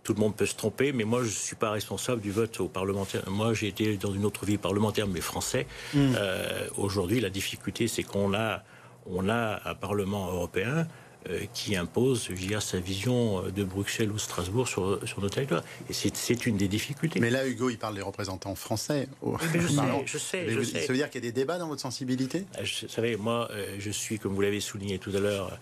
tout 0.02 0.14
le 0.14 0.20
monde 0.20 0.36
peut 0.36 0.46
se 0.46 0.54
tromper, 0.54 0.92
mais 0.92 1.04
moi, 1.04 1.20
je 1.20 1.26
ne 1.26 1.32
suis 1.32 1.56
pas 1.56 1.70
responsable 1.70 2.20
du 2.20 2.30
vote 2.30 2.60
au 2.60 2.68
parlementaire. 2.68 3.28
Moi, 3.28 3.54
j'ai 3.54 3.68
été 3.68 3.96
dans 3.96 4.12
une 4.12 4.24
autre 4.24 4.44
vie 4.44 4.58
parlementaire, 4.58 5.06
mais 5.06 5.20
français. 5.20 5.66
Hmm. 5.94 6.12
Euh, 6.16 6.68
aujourd'hui, 6.76 7.20
la 7.20 7.30
difficulté, 7.30 7.88
c'est 7.88 8.02
qu'on 8.02 8.34
a, 8.34 8.62
on 9.06 9.28
a 9.28 9.60
un 9.64 9.74
Parlement 9.74 10.30
européen 10.30 10.86
euh, 11.28 11.40
qui 11.52 11.74
impose 11.74 12.30
via 12.30 12.60
sa 12.60 12.78
vision 12.78 13.44
euh, 13.44 13.50
de 13.50 13.64
Bruxelles 13.64 14.12
ou 14.12 14.18
Strasbourg 14.18 14.68
sur, 14.68 15.00
sur 15.06 15.20
nos 15.20 15.28
territoires. 15.28 15.64
Et 15.90 15.92
c'est 15.92 16.46
une 16.46 16.56
des 16.56 16.68
difficultés. 16.68 17.18
Mais 17.18 17.28
là, 17.28 17.46
Hugo, 17.46 17.70
il 17.70 17.76
parle 17.76 17.96
des 17.96 18.02
représentants 18.02 18.54
français. 18.54 19.08
je, 19.50 20.16
sais, 20.16 20.48
je, 20.48 20.62
sais, 20.62 20.80
Ça 20.80 20.86
veut 20.92 20.94
dire 20.94 21.10
qu'il 21.10 21.22
y 21.22 21.26
a 21.26 21.28
des 21.28 21.32
débats 21.32 21.58
dans 21.58 21.66
votre 21.66 21.82
sensibilité? 21.82 22.46
Euh, 22.56 22.62
Vous 22.82 22.88
savez, 22.88 23.16
moi, 23.16 23.50
je 23.78 23.90
suis, 23.90 24.20
comme 24.20 24.32
vous 24.32 24.40
l'avez 24.40 24.60
souligné 24.60 25.00
tout 25.00 25.10
à 25.14 25.18
l'heure, 25.18 25.58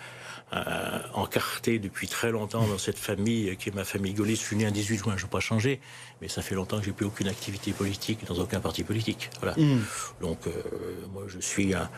encarté 1.14 1.78
depuis 1.78 2.06
très 2.06 2.30
longtemps 2.30 2.66
dans 2.66 2.78
cette 2.78 2.98
famille 2.98 3.56
qui 3.56 3.68
est 3.68 3.74
ma 3.74 3.84
famille 3.84 4.14
gaulliste. 4.14 4.42
Je 4.42 4.46
suis 4.48 4.56
né 4.56 4.66
un 4.66 4.70
18 4.70 4.98
juin, 4.98 5.14
je 5.16 5.24
n'ai 5.24 5.30
pas 5.30 5.40
changé 5.40 5.80
mais 6.20 6.28
ça 6.28 6.40
fait 6.40 6.54
longtemps 6.54 6.78
que 6.78 6.86
j'ai 6.86 6.92
plus 6.92 7.04
aucune 7.04 7.28
activité 7.28 7.72
politique 7.72 8.24
dans 8.26 8.36
aucun 8.36 8.60
parti 8.60 8.82
politique. 8.84 9.30
Voilà. 9.40 9.54
Hmm. 9.56 9.80
Donc, 10.22 10.46
euh, 10.46 10.52
moi, 11.12 11.24
je 11.28 11.38
suis 11.38 11.74
un, 11.74 11.90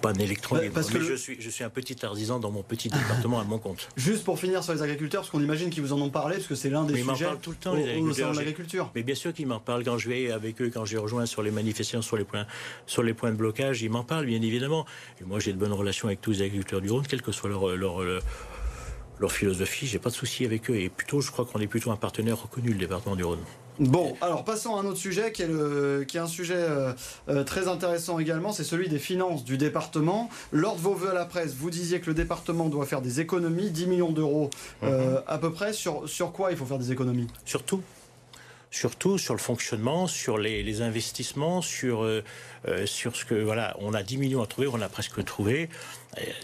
pas 0.00 0.10
un 0.10 0.14
électron 0.14 0.56
bah, 0.56 0.62
parce 0.72 0.88
que 0.88 1.00
je, 1.00 1.14
suis, 1.14 1.40
je 1.40 1.50
suis 1.50 1.64
un 1.64 1.70
petit 1.70 2.04
artisan 2.04 2.38
dans 2.38 2.50
mon 2.50 2.62
petit 2.62 2.88
département 2.88 3.40
à 3.40 3.44
mon 3.44 3.58
compte. 3.58 3.88
Juste 3.96 4.24
pour 4.24 4.38
finir 4.38 4.64
sur 4.64 4.72
les 4.72 4.82
agriculteurs, 4.82 5.20
parce 5.20 5.30
qu'on 5.30 5.42
imagine 5.42 5.68
qu'ils 5.68 5.82
vous 5.82 5.92
en 5.92 6.00
ont 6.00 6.08
parlé, 6.08 6.36
parce 6.36 6.46
que 6.46 6.54
c'est 6.54 6.70
l'un 6.70 6.84
des 6.84 6.94
mais 6.94 7.14
sujets 7.14 7.26
tout 7.42 7.50
le 7.50 7.56
temps, 7.56 7.74
les 7.74 7.90
agriculteurs, 7.90 8.32
l'agriculture. 8.32 8.90
Mais 8.94 9.02
bien 9.02 9.14
sûr 9.14 9.34
qu'ils 9.34 9.46
m'en 9.46 9.60
parlent 9.60 9.84
quand 9.84 9.98
je 9.98 10.08
vais 10.08 10.30
avec 10.30 10.60
eux, 10.62 10.70
quand 10.72 10.86
je 10.86 10.92
les 10.92 10.98
rejoins 10.98 11.26
sur 11.26 11.42
les 11.42 11.50
manifestations, 11.50 12.00
sur 12.00 12.16
les 12.16 12.24
points, 12.24 12.46
sur 12.86 13.02
les 13.02 13.12
points 13.12 13.32
de 13.32 13.36
blocage, 13.36 13.82
ils 13.82 13.90
m'en 13.90 14.04
parlent, 14.04 14.26
bien 14.26 14.40
évidemment. 14.40 14.86
Et 15.20 15.24
moi, 15.24 15.40
j'ai 15.40 15.52
de 15.52 15.58
bonnes 15.58 15.72
relations 15.72 16.08
avec 16.08 16.22
tous 16.22 16.30
les 16.30 16.42
agriculteurs 16.42 16.80
du 16.80 16.90
Rhône, 16.90 17.04
quel 17.06 17.20
que 17.20 17.32
soit 17.32 17.50
leur, 17.50 17.76
leur, 17.76 17.87
leur 17.96 18.22
leur 19.20 19.32
philosophie, 19.32 19.86
j'ai 19.86 19.98
pas 19.98 20.10
de 20.10 20.14
souci 20.14 20.44
avec 20.44 20.70
eux. 20.70 20.76
Et 20.76 20.88
plutôt, 20.88 21.20
je 21.20 21.30
crois 21.30 21.44
qu'on 21.44 21.60
est 21.60 21.66
plutôt 21.66 21.90
un 21.90 21.96
partenaire 21.96 22.40
reconnu, 22.40 22.70
le 22.70 22.78
département 22.78 23.16
du 23.16 23.24
Rhône. 23.24 23.40
Bon, 23.80 24.16
alors 24.20 24.42
passons 24.42 24.74
à 24.74 24.80
un 24.80 24.86
autre 24.86 24.98
sujet 24.98 25.30
qui 25.30 25.42
est, 25.42 25.46
le, 25.46 26.04
qui 26.06 26.16
est 26.16 26.20
un 26.20 26.26
sujet 26.26 26.56
euh, 26.56 26.92
euh, 27.28 27.44
très 27.44 27.68
intéressant 27.68 28.18
également, 28.18 28.52
c'est 28.52 28.64
celui 28.64 28.88
des 28.88 28.98
finances 28.98 29.44
du 29.44 29.56
département. 29.56 30.28
Lors 30.50 30.74
de 30.74 30.80
vos 30.80 30.94
voeux 30.94 31.10
à 31.10 31.14
la 31.14 31.24
presse, 31.24 31.54
vous 31.54 31.70
disiez 31.70 32.00
que 32.00 32.06
le 32.06 32.14
département 32.14 32.68
doit 32.68 32.86
faire 32.86 33.02
des 33.02 33.20
économies, 33.20 33.70
10 33.70 33.86
millions 33.86 34.10
d'euros 34.10 34.50
euh, 34.82 35.12
mhm. 35.12 35.22
à 35.28 35.38
peu 35.38 35.52
près. 35.52 35.72
Sur, 35.72 36.08
sur 36.08 36.32
quoi 36.32 36.50
il 36.50 36.56
faut 36.56 36.64
faire 36.64 36.78
des 36.78 36.90
économies? 36.90 37.28
Surtout 37.44 37.82
surtout 38.70 39.18
sur 39.18 39.34
le 39.34 39.40
fonctionnement, 39.40 40.06
sur 40.06 40.38
les, 40.38 40.82
investissements, 40.82 41.62
sur, 41.62 42.06
sur 42.84 43.16
ce 43.16 43.24
que 43.24 43.34
voilà, 43.34 43.76
on 43.80 43.94
a 43.94 44.02
10 44.02 44.18
millions 44.18 44.42
à 44.42 44.46
trouver, 44.46 44.68
on 44.68 44.80
a 44.80 44.88
presque 44.88 45.24
trouvé. 45.24 45.68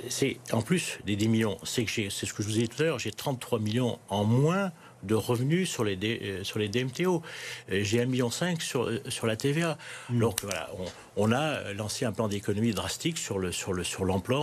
C'est 0.09 0.39
en 0.53 0.63
plus 0.63 0.99
des 1.05 1.17
10 1.17 1.29
millions, 1.29 1.59
c'est 1.65 1.85
que 1.85 1.91
c'est 1.91 2.27
ce 2.27 2.33
que 2.33 2.43
je 2.43 2.49
vous 2.49 2.59
ai 2.59 2.63
dit 2.63 2.69
tout 2.69 2.83
à 2.83 2.87
l'heure, 2.87 2.99
j'ai 2.99 3.13
33 3.13 3.59
millions 3.59 3.99
en 4.09 4.25
moins 4.25 4.73
de 5.05 5.15
revenus 5.15 5.71
sur 5.71 5.85
les, 5.85 5.99
euh, 6.03 6.45
sur 6.45 6.59
les 6.59 6.69
DMTO. 6.69 7.23
Euh, 7.71 7.81
j'ai 7.83 7.99
1,5 7.99 8.07
million 8.07 8.31
sur, 8.31 8.85
euh, 8.85 9.03
sur 9.09 9.27
la 9.27 9.37
TVA. 9.37 9.79
Hmm. 10.11 10.19
Donc 10.19 10.43
voilà, 10.43 10.71
on, 11.17 11.33
a 11.33 11.73
lancé 11.73 12.05
un 12.05 12.13
plan 12.13 12.29
d'économie 12.29 12.73
drastique 12.73 13.19
sur 13.19 13.39
le 13.39 13.53
sur 13.53 13.73
le 13.73 13.85
sur 13.85 14.05
l'emploi. 14.05 14.35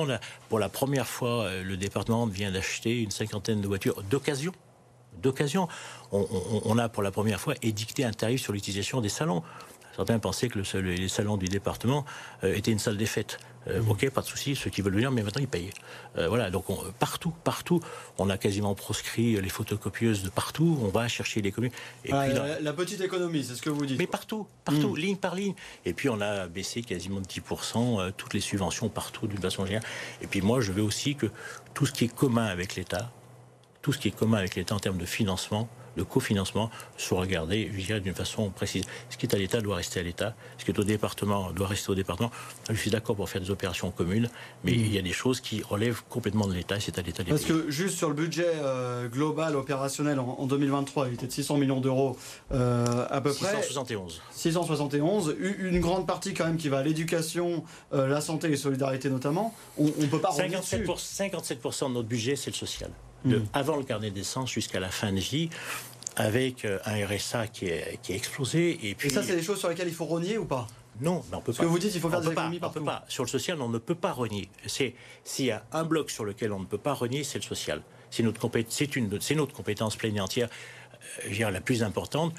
pour 0.50 0.60
la 0.60 0.70
première 0.70 1.08
fois, 1.08 1.50
le 1.64 1.76
département 1.76 2.26
vient 2.28 2.52
d'acheter 2.52 3.02
une 3.02 3.12
cinquantaine 3.12 3.62
de 3.62 3.68
voitures 3.68 4.04
d'occasion. 4.04 4.54
D'occasion, 5.22 5.68
on, 6.12 6.78
a 6.78 6.90
pour 6.90 7.04
la 7.04 7.12
première 7.12 7.40
fois 7.40 7.54
édicté 7.62 8.04
un 8.04 8.12
tarif 8.12 8.42
sur 8.42 8.54
l'utilisation 8.54 9.02
des 9.02 9.10
salons. 9.10 9.44
Certains 9.96 10.20
pensaient 10.20 10.48
que 10.48 10.60
le, 10.60 10.82
les 10.92 11.10
salons 11.10 11.38
du 11.38 11.48
département 11.48 12.06
étaient 12.44 12.72
une 12.72 12.80
salle 12.80 12.98
des 12.98 13.06
fêtes. 13.06 13.38
Euh, 13.68 13.82
ok, 13.88 14.10
pas 14.10 14.22
de 14.22 14.26
souci, 14.26 14.56
ceux 14.56 14.70
qui 14.70 14.82
veulent 14.82 14.96
venir, 14.96 15.12
mais 15.12 15.22
maintenant 15.22 15.42
ils 15.42 15.48
payent. 15.48 15.70
Euh, 16.18 16.28
voilà, 16.28 16.50
donc 16.50 16.66
partout, 16.98 17.32
partout, 17.44 17.80
on 18.18 18.30
a 18.30 18.38
quasiment 18.38 18.74
proscrit 18.74 19.40
les 19.40 19.50
photocopieuses 19.50 20.24
de 20.24 20.30
partout. 20.30 20.80
On 20.82 20.88
va 20.88 21.08
chercher 21.08 21.42
les 21.42 21.52
communes. 21.52 21.72
Et 22.06 22.12
ah, 22.12 22.26
puis, 22.26 22.64
la, 22.64 22.74
petite 22.74 23.02
économie, 23.02 23.44
c'est 23.44 23.56
ce 23.56 23.62
que 23.62 23.70
vous 23.70 23.86
dites. 23.86 24.00
Mais 24.00 24.08
partout, 24.08 24.48
partout, 24.66 24.94
hmm. 24.94 24.98
ligne 24.98 25.18
par 25.18 25.36
ligne. 25.36 25.54
Et 25.86 25.94
puis 25.94 26.10
on 26.10 26.20
a 26.22 26.48
baissé 26.48 26.82
quasiment 26.82 27.22
de 27.22 27.26
10% 27.26 28.00
euh, 28.00 28.12
toutes 28.16 28.34
les 28.34 28.40
subventions 28.40 28.90
partout 28.90 29.28
d'une 29.28 29.42
façon 29.42 29.66
générale. 29.66 29.88
Et 30.22 30.28
puis 30.28 30.42
moi, 30.42 30.62
je 30.62 30.72
veux 30.72 30.84
aussi 30.84 31.16
que 31.16 31.28
tout 31.74 31.86
ce 31.86 31.92
qui 31.92 32.06
est 32.06 32.14
commun 32.14 32.46
avec 32.46 32.76
l'État, 32.76 33.12
tout 33.82 33.94
ce 33.94 33.98
qui 33.98 34.10
est 34.10 34.12
commun 34.12 34.38
avec 34.38 34.56
l'État 34.56 34.76
en 34.76 34.80
termes 34.80 34.98
de 34.98 35.06
financement, 35.06 35.68
de 35.98 36.04
cofinancement 36.04 36.70
soit 36.98 37.20
regardé, 37.20 37.70
je 37.76 37.86
dirais, 37.86 38.00
d'une 38.00 38.14
façon 38.14 38.50
précise. 38.50 38.86
Ce 39.10 39.18
qui 39.18 39.26
est 39.26 39.36
à 39.36 39.38
l'État 39.38 39.62
doit 39.62 39.76
rester 39.76 40.00
à 40.00 40.04
l'État, 40.04 40.36
ce 40.58 40.66
qui 40.66 40.72
est 40.72 40.80
au 40.80 40.84
département 40.84 41.52
doit 41.52 41.68
rester 41.68 41.90
au 41.90 41.96
département. 41.96 42.32
Je 42.70 42.76
suis 42.76 42.92
d'accord 42.92 43.16
pour 43.16 43.30
faire 43.30 43.42
des 43.42 43.52
opérations 43.52 43.92
communes, 43.92 44.30
mais 44.64 44.72
il 44.72 44.94
y 44.94 44.98
a 44.98 45.02
des 45.02 45.12
choses 45.12 45.42
qui 45.42 45.62
relèvent 45.62 46.02
complètement 46.10 46.48
de 46.48 46.54
l'État 46.54 46.78
et 46.78 46.80
c'est 46.80 46.98
à 46.98 47.02
l'État 47.02 47.24
Parce 47.24 47.44
que 47.44 47.70
juste 47.70 47.98
sur 47.98 48.10
le 48.10 48.16
budget 48.16 48.48
euh, 48.48 49.08
global 49.08 49.56
opérationnel 49.56 50.20
en, 50.20 50.46
2023, 50.46 51.08
il 51.08 51.14
était 51.16 51.28
de 51.28 51.32
600 51.32 51.58
millions 51.58 51.82
d'euros 51.82 52.18
euh, 52.52 53.06
à 53.10 53.22
peu 53.22 53.34
près. 53.34 53.56
671. 53.62 54.22
671. 54.32 55.36
Une 55.60 55.80
grande 55.80 56.08
partie 56.08 56.34
quand 56.34 56.46
même 56.46 56.58
qui 56.58 56.70
va 56.70 56.80
à 56.80 56.84
l'éducation, 56.84 57.64
euh, 57.94 58.08
la 58.08 58.22
santé 58.22 58.50
et 58.52 58.58
solidarité 58.58 59.10
notamment. 59.10 59.54
On 59.78 59.86
ne 59.86 60.06
peut 60.08 60.20
pas 60.20 60.32
57 60.32 60.84
pour, 60.86 60.98
57% 60.98 61.90
de 61.90 61.94
notre 61.94 62.08
budget, 62.08 62.36
c'est 62.36 62.52
le 62.52 62.56
social. 62.56 62.92
De 63.24 63.38
hmm. 63.38 63.46
avant 63.54 63.78
le 63.78 63.84
carnet 63.84 64.10
d'essence 64.10 64.52
jusqu'à 64.52 64.80
la 64.80 64.90
fin 64.90 65.12
de 65.14 65.20
vie 65.20 65.50
avec 66.16 66.66
un 66.66 67.06
RSA 67.06 67.48
qui 67.48 67.66
est, 67.66 68.00
qui 68.02 68.14
est 68.14 68.16
explosé. 68.16 68.80
Et, 68.84 68.96
puis... 68.96 69.08
et 69.08 69.12
ça, 69.12 69.24
c'est 69.24 69.36
des 69.36 69.44
choses 69.44 69.60
sur 69.60 69.70
lesquelles 69.70 69.88
il 69.88 69.94
faut 69.94 70.06
rogner 70.06 70.38
ou 70.38 70.46
pas? 70.46 70.68
Non, 71.00 71.24
mais 71.30 71.38
on 71.38 71.42
peut 71.42 71.54
Ce 71.54 71.58
pas. 71.58 71.64
que 71.64 71.70
vous 71.70 71.80
dites, 71.80 71.96
il 71.96 72.02
faut 72.02 72.10
faire 72.10 72.22
des 72.22 72.32
économies 72.32 72.60
partout. 72.60 72.80
On 72.80 72.82
peut 72.82 72.86
pas. 72.86 73.06
Sur 73.08 73.24
le 73.24 73.30
social, 73.30 73.62
on 73.62 73.70
ne 73.70 73.78
peut 73.78 73.96
pas 73.96 74.12
renier. 74.12 74.50
C'est 74.68 74.94
s'il 75.24 75.46
y 75.46 75.52
a 75.52 75.64
un 75.72 75.84
bloc 75.84 76.10
sur 76.12 76.26
lequel 76.26 76.52
on 76.52 76.60
ne 76.60 76.66
peut 76.66 76.78
pas 76.78 76.94
renier, 76.94 77.24
c'est 77.24 77.40
le 77.40 77.44
social. 77.44 77.82
C'est 78.10 78.24
notre, 78.24 78.50
c'est 78.70 78.96
une, 78.96 79.22
c'est 79.22 79.36
notre 79.36 79.54
compétence 79.54 79.96
pleine 79.96 80.18
et 80.18 80.22
entière, 80.22 80.50
euh, 81.26 81.50
la 81.50 81.62
plus 81.62 81.84
importante. 81.84 82.34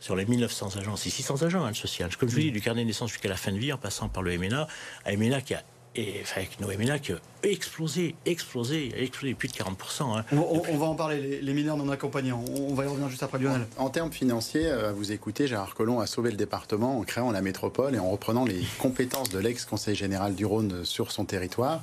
Sur 0.00 0.16
les 0.16 0.26
1900 0.26 0.76
agents, 0.76 0.96
c'est 0.96 1.08
600 1.08 1.44
agents, 1.44 1.64
hein, 1.64 1.68
le 1.68 1.74
social. 1.74 2.14
Comme 2.16 2.28
je 2.28 2.34
vous 2.34 2.40
dis, 2.40 2.50
du 2.52 2.60
carnet 2.60 2.82
de 2.82 2.88
naissance 2.88 3.10
jusqu'à 3.10 3.28
la 3.28 3.36
fin 3.36 3.52
de 3.52 3.58
vie, 3.58 3.72
en 3.72 3.78
passant 3.78 4.10
par 4.10 4.22
le 4.22 4.36
MNA, 4.36 4.68
un 5.06 5.16
MNA 5.16 5.40
qui 5.40 5.54
a 5.54 5.62
et 5.96 6.20
enfin, 6.22 6.40
avec 6.40 6.60
nos 6.60 6.68
MNA 6.68 6.98
qui 6.98 7.12
a 7.12 7.16
explosé, 7.42 8.14
explosé, 8.26 8.92
explosé 8.96 9.34
plus 9.34 9.48
de 9.48 9.52
40%. 9.52 10.18
Hein. 10.18 10.24
On, 10.32 10.76
va 10.76 10.86
en 10.86 10.94
parler, 10.94 11.40
les, 11.40 11.52
mineurs 11.54 11.76
non 11.76 11.88
accompagnés. 11.90 12.32
On, 12.32 12.74
va 12.74 12.84
y 12.84 12.88
revenir 12.88 13.08
juste 13.08 13.22
après 13.22 13.38
Lionel. 13.38 13.66
En, 13.76 13.90
termes 13.90 14.12
financiers, 14.12 14.66
euh, 14.66 14.90
à 14.90 14.92
vous 14.92 15.12
écouter, 15.12 15.46
Gérard 15.46 15.74
Collomb 15.74 16.00
a 16.00 16.06
sauvé 16.06 16.30
le 16.30 16.36
département 16.36 16.98
en 16.98 17.02
créant 17.02 17.30
la 17.30 17.42
métropole 17.42 17.94
et 17.94 17.98
en 17.98 18.10
reprenant 18.10 18.44
les 18.44 18.62
compétences 18.78 19.30
de 19.30 19.38
l'ex-conseil 19.38 19.94
général 19.94 20.34
du 20.34 20.44
Rhône 20.44 20.84
sur 20.84 21.12
son 21.12 21.24
territoire, 21.24 21.82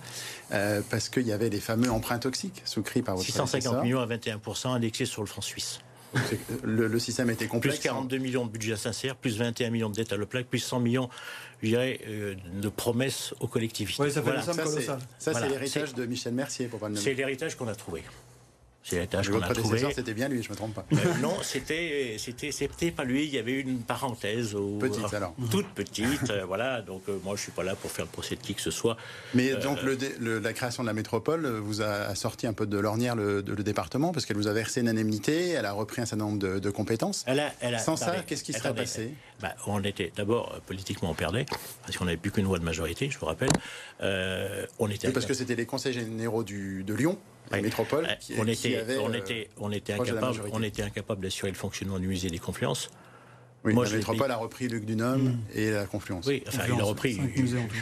euh, 0.51 0.81
parce 0.89 1.09
qu'il 1.09 1.27
y 1.27 1.31
avait 1.31 1.49
les 1.49 1.59
fameux 1.59 1.89
emprunts 1.91 2.19
toxiques 2.19 2.61
souscrits 2.65 3.01
par 3.01 3.15
votre 3.15 3.25
650 3.25 3.83
millions 3.83 4.01
à 4.01 4.07
21% 4.07 4.69
indexés 4.69 5.05
sur 5.05 5.21
le 5.21 5.27
franc 5.27 5.41
suisse. 5.41 5.79
Le, 6.63 6.99
système 6.99 7.29
était 7.29 7.47
complexe. 7.47 7.77
Plus 7.77 7.83
42 7.83 8.17
millions 8.17 8.45
de 8.45 8.51
budget 8.51 8.75
sincère, 8.75 9.15
plus 9.15 9.37
21 9.37 9.69
millions 9.69 9.89
de 9.89 9.95
dettes 9.95 10.13
à 10.13 10.17
le 10.17 10.25
plaque, 10.25 10.47
plus 10.47 10.59
100 10.59 10.79
millions, 10.79 11.09
je 11.61 11.69
dirais, 11.69 11.99
euh, 12.07 12.35
de 12.61 12.69
promesses 12.69 13.33
aux 13.39 13.47
collectivités. 13.47 14.01
Oui, 14.01 14.11
ça 14.11 14.21
fait 14.21 14.41
Ça, 15.19 15.33
c'est 15.33 15.49
l'héritage 15.49 15.93
de 15.93 16.05
Michel 16.05 16.33
Mercier, 16.33 16.67
pour 16.67 16.79
pas 16.79 16.89
le 16.89 16.95
C'est 16.95 17.13
l'héritage 17.13 17.55
qu'on 17.55 17.67
a 17.67 17.75
trouvé. 17.75 18.03
C'est 18.83 18.99
l'étage 18.99 19.29
qu'on 19.29 19.41
a 19.41 19.53
trouvé. 19.53 19.81
C'était 19.93 20.13
bien 20.13 20.27
lui, 20.27 20.41
je 20.41 20.49
me 20.49 20.55
trompe 20.55 20.73
pas. 20.73 20.85
Euh, 20.93 21.13
non, 21.21 21.35
c'était, 21.43 22.15
c'était, 22.17 22.51
c'était 22.51 22.91
pas 22.91 23.03
lui. 23.03 23.25
Il 23.25 23.33
y 23.33 23.37
avait 23.37 23.59
une 23.59 23.79
parenthèse. 23.79 24.55
petite 24.79 25.13
alors. 25.13 25.35
Toute 25.51 25.67
petite, 25.67 26.29
euh, 26.29 26.45
voilà. 26.45 26.81
Donc 26.81 27.03
euh, 27.07 27.17
moi, 27.23 27.35
je 27.35 27.41
suis 27.41 27.51
pas 27.51 27.63
là 27.63 27.75
pour 27.75 27.91
faire 27.91 28.05
le 28.05 28.11
procès 28.11 28.35
de 28.35 28.41
qui 28.41 28.55
que 28.55 28.61
ce 28.61 28.71
soit. 28.71 28.97
Mais 29.33 29.55
donc 29.55 29.79
le, 29.83 30.39
la 30.39 30.53
création 30.53 30.83
de 30.83 30.87
la 30.87 30.93
métropole 30.93 31.45
vous 31.47 31.81
a 31.81 32.15
sorti 32.15 32.47
un 32.47 32.53
peu 32.53 32.65
de 32.65 32.77
l'ornière 32.77 33.15
le, 33.15 33.41
le, 33.41 33.63
département 33.63 34.11
parce 34.11 34.25
qu'elle 34.25 34.37
vous 34.37 34.47
a 34.47 34.53
versé 34.53 34.81
une 34.81 34.89
indemnité, 34.89 35.49
elle 35.49 35.65
a 35.65 35.71
repris 35.71 36.01
un 36.01 36.05
certain 36.05 36.25
nombre 36.25 36.39
de, 36.39 36.69
compétences. 36.71 37.23
Elle 37.27 37.39
a, 37.39 37.53
elle 37.59 37.75
a, 37.75 37.79
Sans 37.79 37.95
ça, 37.95 38.15
qu'est-ce 38.25 38.43
qui 38.43 38.53
serait 38.53 38.73
passé 38.73 39.13
bah, 39.41 39.53
On 39.67 39.83
était 39.83 40.11
d'abord 40.15 40.59
politiquement 40.65 41.11
on 41.11 41.13
perdait 41.13 41.45
parce 41.83 41.97
qu'on 41.97 42.05
n'avait 42.05 42.17
plus 42.17 42.31
qu'une 42.31 42.45
voix 42.45 42.57
de 42.57 42.63
majorité, 42.63 43.09
je 43.09 43.19
vous 43.19 43.27
rappelle. 43.27 43.49
on 44.79 44.89
était. 44.89 45.11
parce 45.11 45.25
que 45.25 45.33
c'était 45.33 45.55
les 45.55 45.65
conseils 45.65 45.93
généraux 45.93 46.43
du, 46.43 46.83
de 46.83 46.93
Lyon 46.93 47.19
la 47.49 47.61
métropole. 47.61 48.07
on, 48.37 48.47
était, 48.47 48.83
on, 49.01 49.13
était, 49.13 49.49
on, 49.57 49.71
était 49.71 49.93
incapable, 49.93 50.41
on 50.51 50.63
était 50.63 50.83
incapable 50.83 51.21
d'assurer 51.21 51.51
le 51.51 51.57
fonctionnement 51.57 51.99
du 51.99 52.07
musée 52.07 52.29
des 52.29 52.39
Confluences. 52.39 52.89
Oui, 53.63 53.73
Moi, 53.73 53.85
la 53.85 53.97
métropole 53.97 54.31
a 54.31 54.37
repris 54.37 54.67
Luc 54.67 54.85
Dunhomme 54.85 55.23
mm. 55.23 55.39
et 55.53 55.71
la 55.71 55.85
Confluence. 55.85 56.25
Oui, 56.25 56.43
enfin, 56.47 56.63
il 56.67 56.79
a 56.79 56.83
repris. 56.83 57.19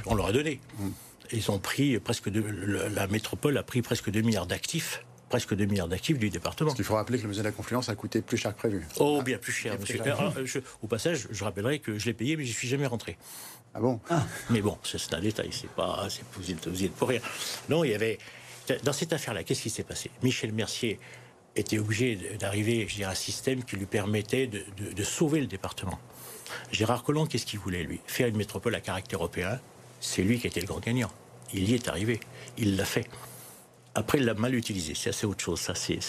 on 0.06 0.16
leur 0.16 0.28
a 0.28 0.32
donné. 0.32 0.60
Mm. 0.78 0.89
Ils 1.32 1.51
ont 1.51 1.60
pris 1.60 2.00
presque. 2.00 2.28
la 2.28 3.08
métropole 3.08 3.58
a 3.58 3.63
pris 3.63 3.82
presque 3.82 4.10
2 4.10 4.22
milliards 4.22 4.48
d'actifs 4.48 5.04
presque 5.30 5.56
2 5.56 5.66
milliards 5.66 5.88
d'actifs 5.88 6.18
du 6.18 6.30
département. 6.30 6.74
Il 6.78 6.84
faut 6.84 6.96
rappeler 6.96 7.18
que 7.18 7.24
le 7.24 7.30
musée 7.30 7.42
de 7.42 7.48
la 7.48 7.51
Confluence 7.51 7.88
a 7.88 7.96
coûté 7.96 8.22
plus 8.22 8.38
cher 8.38 8.54
que 8.54 8.60
prévu. 8.60 8.86
Oh, 8.98 9.22
bien 9.22 9.38
plus 9.38 9.54
cher, 9.54 9.78
monsieur. 9.80 10.63
au 10.82 10.88
passage, 10.88 11.28
je 11.32 11.44
rappellerai 11.44 11.80
que 11.80 11.98
je 11.98 12.06
l'ai 12.08 12.13
payé, 12.13 12.36
mais 12.36 12.44
je 12.44 12.50
n'y 12.50 12.56
suis 12.56 12.68
jamais 12.68 12.88
rentré. 12.88 13.18
Ah 13.74 13.80
bon? 13.80 14.00
Mais 14.50 14.62
bon, 14.62 14.78
c'est 14.84 15.13
un 15.13 15.22
détail, 15.22 15.50
c'est 15.51 15.70
pas. 15.70 16.08
Vous 16.34 16.51
êtes, 16.51 16.68
vous 16.68 16.84
êtes 16.84 16.94
pour 16.94 17.10
rien. 17.10 17.22
Non, 17.70 17.84
il 17.84 17.92
y 17.92 17.96
avait. 17.96 18.18
Dans 18.83 18.93
cette 18.93 19.13
affaire-là, 19.13 19.43
qu'est-ce 19.43 19.61
qui 19.61 19.69
s'est 19.69 19.83
passé? 19.83 20.11
Michel 20.23 20.53
Mercier 20.53 20.99
était 21.55 21.79
obligé 21.79 22.15
d'arriver, 22.39 22.88
je 22.88 23.03
à 23.03 23.09
un 23.09 23.15
système 23.15 23.63
qui 23.63 23.75
lui 23.75 23.85
permettait 23.85 24.47
de, 24.47 25.03
sauver 25.03 25.41
le 25.41 25.47
département. 25.47 25.99
Gérard 26.71 27.03
Collomb, 27.03 27.27
qu'est-ce 27.27 27.45
qu'il 27.45 27.59
voulait, 27.59 27.83
lui? 27.83 27.99
Faire 28.05 28.27
une 28.27 28.38
métropole 28.38 28.75
à 28.75 28.82
caractère 28.82 29.19
européen, 29.19 29.60
c'est 29.99 30.23
lui 30.23 30.39
qui 30.39 30.47
était 30.47 30.62
le 30.62 30.67
grand 30.67 30.79
gagnant. 30.79 31.12
Il 31.53 31.69
y 31.69 31.73
est 31.73 31.88
arrivé. 31.88 32.19
Il 32.58 32.75
l'a 32.75 32.86
fait. 32.86 33.08
Après, 33.95 34.19
il 34.19 34.25
l'a 34.25 34.36
mal 34.36 34.54
utilisé. 34.54 34.93
C'est 34.95 35.10
assez 35.10 35.25
autre 35.25 35.43
chose. 35.43 35.60
Ça, 35.60 35.73
c'est 35.73 35.99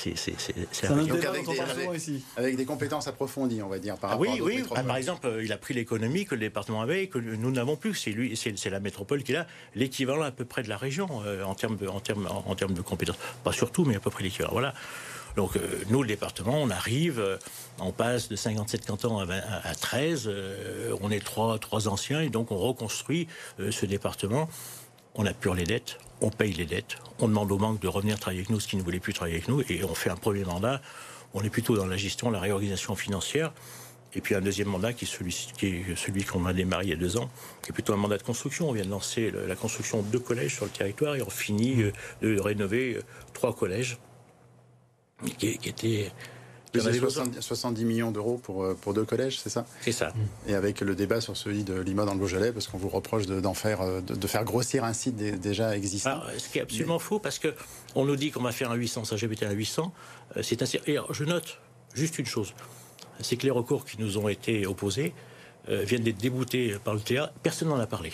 avec, 2.37 2.57
des, 2.57 2.65
compétences 2.65 3.09
approfondies, 3.09 3.63
on 3.63 3.69
va 3.69 3.79
dire. 3.79 3.97
Par 3.97 4.13
ah 4.13 4.17
oui, 4.19 4.41
oui. 4.43 4.63
Ah, 4.75 4.83
par 4.83 4.97
exemple, 4.97 5.27
euh, 5.27 5.43
il 5.43 5.53
a 5.53 5.57
pris 5.57 5.73
l'économie 5.73 6.27
que 6.27 6.35
le 6.35 6.43
département 6.43 6.83
avait 6.83 7.05
et 7.05 7.09
que 7.09 7.19
nous 7.19 7.51
n'avons 7.51 7.77
plus. 7.77 7.95
C'est 7.95 8.11
lui, 8.11 8.37
c'est 8.37 8.71
la 8.71 8.81
métropole 8.81 9.23
qui 9.23 9.35
a 9.35 9.47
l'équivalent 9.75 10.23
à 10.23 10.31
peu 10.31 10.45
près 10.45 10.63
de 10.63 10.69
la 10.69 10.77
région 10.77 11.09
euh, 11.25 11.43
en 11.43 11.55
termes 11.55 11.77
de, 11.77 11.89
en 11.89 12.01
termes, 12.01 12.29
en 12.31 12.55
termes 12.55 12.75
de 12.75 12.83
compétences. 12.83 13.19
Pas 13.45 13.53
surtout, 13.53 13.85
mais 13.85 13.97
à 13.97 14.01
peu 14.01 14.11
près 14.11 14.25
l'équivalent. 14.25 14.53
Voilà. 14.53 14.75
Donc 15.37 15.57
euh, 15.57 15.61
nous, 15.89 16.03
le 16.03 16.09
département, 16.09 16.61
on 16.61 16.69
arrive, 16.69 17.39
on 17.79 17.93
passe 17.93 18.29
de 18.29 18.37
57 18.37 18.85
cantons 18.85 19.21
à, 19.21 19.75
13, 19.75 20.31
on 21.01 21.11
est 21.11 21.25
trois, 21.25 21.59
trois 21.59 21.89
anciens 21.89 22.21
et 22.21 22.29
donc 22.29 22.51
on 22.51 22.59
reconstruit 22.59 23.27
ce 23.59 23.87
département 23.87 24.49
on 25.15 25.27
apure 25.27 25.55
les 25.55 25.65
dettes, 25.65 25.99
on 26.21 26.31
paye 26.31 26.53
les 26.53 26.67
dettes, 26.67 26.97
on 27.19 27.29
demande 27.29 27.51
aux 27.53 27.59
banques 27.59 27.81
de 27.81 27.89
revenir 27.89 28.19
travailler 28.19 28.41
avec 28.41 28.51
nous, 28.51 28.61
ce 28.61 28.69
qui 28.69 28.77
ne 28.77 28.83
voulait 28.83 29.01
plus 29.01 29.13
travailler 29.13 29.37
avec 29.37 29.49
nous, 29.49 29.63
et 29.69 29.85
on 29.85 29.95
fait 29.95 30.11
un 30.11 30.17
premier 30.17 30.45
mandat. 30.45 30.81
On 31.35 31.43
est 31.43 31.51
plutôt 31.51 31.77
dans 31.77 31.87
la 31.87 31.97
gestion, 31.97 32.31
la 32.31 32.41
réorganisation 32.41 32.95
financière. 32.95 33.53
Et 34.13 34.21
puis 34.21 34.35
un 34.35 34.41
deuxième 34.41 34.67
mandat 34.67 34.93
qui 34.93 35.05
est 35.05 35.09
celui, 35.09 35.33
celui 35.33 36.25
qu'on 36.25 36.45
a 36.47 36.53
démarré 36.53 36.87
il 36.87 36.91
y 36.91 36.93
a 36.93 36.97
deux 36.97 37.17
ans, 37.17 37.31
qui 37.63 37.71
est 37.71 37.73
plutôt 37.73 37.93
un 37.93 37.97
mandat 37.97 38.19
de 38.19 38.25
construction. 38.25 38.69
On 38.69 38.73
vient 38.73 38.85
de 38.85 38.91
lancer 38.91 39.31
la 39.31 39.55
construction 39.55 40.03
de 40.03 40.09
deux 40.09 40.19
collèges 40.19 40.57
sur 40.57 40.65
le 40.65 40.71
territoire 40.73 41.15
et 41.15 41.23
on 41.23 41.31
finit 41.31 41.83
euh, 41.83 41.93
de 42.21 42.41
rénover 42.41 42.97
euh, 42.97 43.03
trois 43.33 43.55
collèges 43.55 43.99
qui 45.39 45.59
étaient 45.65 46.11
vous 46.75 46.87
avez 46.87 47.01
70, 47.41 47.85
millions 47.85 48.11
d'euros 48.11 48.41
pour, 48.43 48.65
euh, 48.65 48.77
pour 48.81 48.95
deux 48.95 49.05
collèges, 49.05 49.41
c'est 49.41 49.51
ça? 49.51 49.67
C'est 49.81 49.93
ça. 49.93 50.13
Et 50.47 50.55
avec 50.55 50.81
le 50.81 50.95
débat 50.95 51.21
sur 51.21 51.37
celui 51.37 51.65
de 51.65 51.81
Lima 51.81 52.05
dans 52.05 52.15
le 52.15 52.21
Beaujolais, 52.21 52.53
parce 52.53 52.69
qu'on 52.69 52.79
vous 52.79 52.89
reproche 52.89 53.27
d'en 53.27 53.55
faire, 53.55 53.81
euh, 53.81 54.01
de, 54.01 54.27
faire 54.27 54.45
grossir 54.45 54.85
un 54.85 54.93
site 54.93 55.17
déjà 55.17 55.77
existant. 55.77 56.21
ce 56.39 56.49
qui 56.49 56.59
est 56.59 56.63
absolument 56.63 56.99
faux, 56.99 57.19
parce 57.19 57.39
que 57.39 57.55
on 57.95 58.05
nous 58.05 58.17
dit 58.17 58.31
qu'on 58.31 58.43
va 58.43 58.53
faire 58.53 58.71
un 58.71 58.77
800, 58.77 59.05
ça 59.05 59.17
j'ai 59.17 59.29
un 59.43 59.51
800. 59.51 59.93
C'est 60.43 60.63
assez. 60.63 60.81
Et 60.87 60.97
je 61.11 61.25
note 61.25 61.59
juste 61.95 62.19
une 62.19 62.27
chose, 62.27 62.55
c'est 63.21 63.37
que 63.37 63.45
les 63.45 63.51
recours 63.51 63.85
qui 63.85 64.01
nous 64.01 64.19
ont 64.19 64.29
été 64.29 64.67
opposés 64.67 65.13
euh, 65.69 65.85
viennent 65.85 66.03
d'être 66.03 66.21
déboutés 66.21 66.77
par 66.83 66.95
le 66.95 67.01
TA. 67.01 67.33
Personne 67.43 67.69
n'en 67.69 67.79
a 67.79 67.87
parlé. 67.87 68.13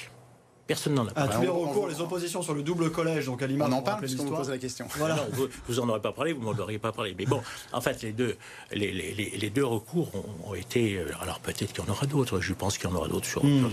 Personne 0.67 0.95
n'en 0.95 1.07
a 1.07 1.13
parlé. 1.13 1.33
À 1.33 1.37
tous 1.37 1.43
les 1.43 1.49
recours, 1.49 1.87
les 1.87 2.01
oppositions 2.01 2.43
sur 2.43 2.55
le 2.55 2.63
double 2.63 2.91
collège, 2.91 3.27
donc 3.27 3.41
à 3.41 3.47
l'image. 3.47 3.69
On 3.71 3.77
en 3.77 3.83
parle 3.83 4.01
puisqu'on 4.01 4.25
vous 4.25 4.35
pose 4.35 4.51
la 4.51 4.59
question. 4.59 4.87
Voilà. 4.97 5.27
vous, 5.33 5.47
vous 5.69 5.81
en 5.81 5.89
aurez 5.89 6.01
pas 6.01 6.13
parlé, 6.13 6.33
vous 6.33 6.43
m'en 6.43 6.59
auriez 6.59 6.79
pas 6.79 6.93
parlé. 6.93 7.15
Mais 7.17 7.25
bon, 7.25 7.41
en 7.73 7.81
fait, 7.81 8.03
les 8.03 8.13
deux, 8.13 8.37
les, 8.73 8.91
les, 8.93 9.15
les 9.15 9.51
deux 9.51 9.65
recours 9.65 10.11
ont, 10.45 10.55
été. 10.55 10.97
Euh, 10.97 11.07
alors 11.21 11.39
peut-être 11.39 11.73
qu'il 11.73 11.85
y 11.85 11.89
en 11.89 11.93
aura 11.93 12.07
d'autres. 12.07 12.41
Je 12.41 12.53
pense 12.53 12.79
qu'il 12.79 12.91
y 12.91 12.93
en 12.93 12.97
aura 12.97 13.09
d'autres 13.09 13.27
sur. 13.27 13.45
Hmm. 13.45 13.71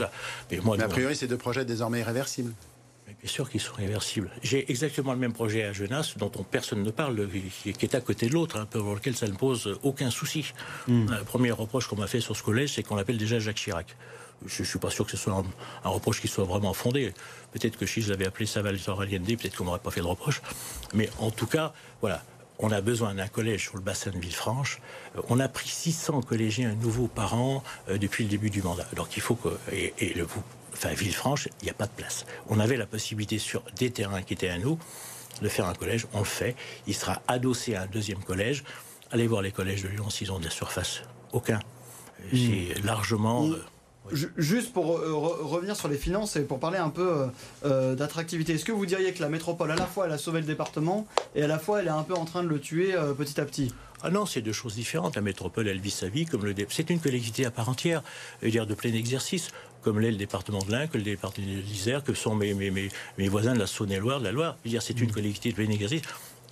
Mais, 0.51 0.59
moi, 0.59 0.77
mais 0.77 0.83
a 0.83 0.87
priori, 0.87 1.15
ces 1.15 1.27
deux 1.27 1.37
projets 1.37 1.65
désormais 1.65 2.01
irréversibles. 2.01 2.53
Bien 3.07 3.31
sûr 3.31 3.49
qu'ils 3.49 3.61
sont 3.61 3.73
réversibles. 3.75 4.29
J'ai 4.43 4.69
exactement 4.69 5.13
le 5.13 5.19
même 5.19 5.33
projet 5.33 5.63
à 5.63 5.71
Genasse, 5.71 6.17
dont 6.17 6.29
personne 6.29 6.83
ne 6.83 6.91
parle, 6.91 7.27
qui 7.29 7.85
est 7.85 7.95
à 7.95 8.01
côté 8.01 8.27
de 8.27 8.33
l'autre, 8.33 8.57
hein, 8.57 8.67
pour 8.69 8.93
lequel 8.93 9.15
ça 9.15 9.27
ne 9.27 9.33
pose 9.33 9.79
aucun 9.81 10.11
souci. 10.11 10.53
Hmm. 10.87 11.05
Le 11.09 11.23
premier 11.23 11.51
reproche 11.51 11.87
qu'on 11.87 11.95
m'a 11.95 12.07
fait 12.07 12.19
sur 12.19 12.35
ce 12.35 12.43
collège, 12.43 12.73
c'est 12.73 12.83
qu'on 12.83 12.95
l'appelle 12.95 13.17
déjà 13.17 13.39
Jacques 13.39 13.55
Chirac 13.55 13.95
je 14.45 14.61
ne 14.61 14.67
suis 14.67 14.79
pas 14.79 14.89
sûr 14.89 15.05
que 15.05 15.11
ce 15.11 15.17
soit 15.17 15.43
un, 15.83 15.89
reproche 15.89 16.21
qui 16.21 16.27
soit 16.27 16.45
vraiment 16.45 16.73
fondé. 16.73 17.13
Peut-être 17.51 17.77
que 17.77 17.85
si 17.85 18.01
je 18.01 18.09
l'avais 18.09 18.25
appelé 18.25 18.45
Salvatore 18.45 19.01
Allende, 19.01 19.25
peut-être 19.25 19.55
qu'on 19.57 19.65
n'aurait 19.65 19.79
pas 19.79 19.91
fait 19.91 20.01
de 20.01 20.05
reproche. 20.05 20.41
Mais 20.93 21.09
en 21.19 21.31
tout 21.31 21.47
cas, 21.47 21.73
voilà, 22.01 22.23
on 22.59 22.71
a 22.71 22.81
besoin 22.81 23.13
d'un 23.13 23.27
collège 23.27 23.63
sur 23.63 23.75
le 23.75 23.81
bassin 23.81 24.11
de 24.11 24.17
Villefranche. 24.17 24.79
Euh, 25.17 25.21
on 25.29 25.39
a 25.39 25.47
pris 25.47 25.67
600 25.67 26.21
collégiens 26.21 26.73
nouveaux 26.75 27.07
par 27.07 27.35
an 27.35 27.63
euh, 27.89 27.97
depuis 27.97 28.23
le 28.23 28.29
début 28.29 28.49
du 28.49 28.61
mandat. 28.61 28.87
Donc 28.95 29.17
il 29.17 29.21
faut 29.21 29.35
que. 29.35 29.49
Et, 29.71 30.13
le, 30.13 30.27
enfin, 30.73 30.89
Villefranche, 30.93 31.47
il 31.61 31.65
n'y 31.65 31.71
a 31.71 31.75
pas 31.75 31.87
de 31.87 31.91
place. 31.91 32.25
On 32.49 32.59
avait 32.59 32.77
la 32.77 32.85
possibilité 32.85 33.39
sur 33.39 33.63
des 33.77 33.91
terrains 33.91 34.21
qui 34.21 34.33
étaient 34.33 34.49
à 34.49 34.57
nous 34.57 34.77
de 35.41 35.49
faire 35.49 35.65
un 35.65 35.73
collège. 35.73 36.07
On 36.13 36.19
le 36.19 36.25
fait. 36.25 36.55
Il 36.87 36.93
sera 36.93 37.21
adossé 37.27 37.75
à 37.75 37.83
un 37.83 37.87
deuxième 37.87 38.23
collège. 38.23 38.63
Allez 39.11 39.27
voir 39.27 39.41
les 39.41 39.51
collèges 39.51 39.83
de 39.83 39.89
Lyon 39.89 40.09
s'ils 40.09 40.31
ont 40.31 40.39
de 40.39 40.45
la 40.45 40.51
surface. 40.51 41.01
Aucun. 41.33 41.59
Hmm. 42.31 42.37
C'est 42.37 42.83
largement. 42.83 43.49
Juste 44.11 44.73
pour 44.73 44.97
euh, 44.97 45.13
revenir 45.13 45.77
sur 45.77 45.87
les 45.87 45.97
finances 45.97 46.35
et 46.35 46.41
pour 46.41 46.59
parler 46.59 46.77
un 46.77 46.89
peu 46.89 47.09
euh, 47.09 47.27
euh, 47.65 47.95
d'attractivité, 47.95 48.53
est-ce 48.53 48.65
que 48.65 48.73
vous 48.73 48.85
diriez 48.85 49.13
que 49.13 49.21
la 49.21 49.29
métropole, 49.29 49.71
à 49.71 49.75
la 49.75 49.85
fois, 49.85 50.07
elle 50.07 50.11
a 50.11 50.17
sauvé 50.17 50.41
le 50.41 50.45
département 50.45 51.07
et 51.35 51.43
à 51.43 51.47
la 51.47 51.57
fois, 51.57 51.79
elle 51.79 51.87
est 51.87 51.91
un 51.91 52.03
peu 52.03 52.13
en 52.13 52.25
train 52.25 52.43
de 52.43 52.49
le 52.49 52.59
tuer 52.59 52.95
petit 53.17 53.39
à 53.39 53.45
petit? 53.45 53.73
Ah 54.03 54.09
non, 54.09 54.25
c'est 54.25 54.41
deux 54.41 54.51
choses 54.51 54.75
différentes. 54.75 55.15
La 55.15 55.21
métropole, 55.21 55.69
elle 55.69 55.79
vit 55.79 55.89
sa 55.89 56.09
vie 56.09 56.25
comme 56.25 56.45
le. 56.45 56.53
C'est 56.67 56.89
une 56.89 56.99
collectivité 56.99 57.45
à 57.45 57.51
part 57.51 57.69
entière, 57.69 58.03
dire 58.43 58.67
de 58.67 58.73
plein 58.73 58.93
exercice 58.93 59.49
comme 59.81 59.99
l'est 59.99 60.11
le 60.11 60.17
département 60.17 60.59
de 60.59 60.71
l'Ain, 60.71 60.87
que 60.87 60.97
le 60.97 61.03
département 61.03 61.45
de 61.45 61.59
l'Isère, 61.59 62.03
que 62.05 62.13
sont 62.13 62.35
mes, 62.35 62.53
mes, 62.53 62.71
mes, 62.71 63.27
voisins 63.27 63.53
de 63.53 63.59
la 63.59 63.67
Saône-et-Loire, 63.67 64.19
de 64.19 64.23
la 64.23 64.31
Loire. 64.31 64.55
Dire, 64.63 64.81
c'est 64.81 64.99
une 65.01 65.11
collectivité 65.11 65.49
de 65.49 65.55
plein 65.55 65.69
exercice 65.69 66.03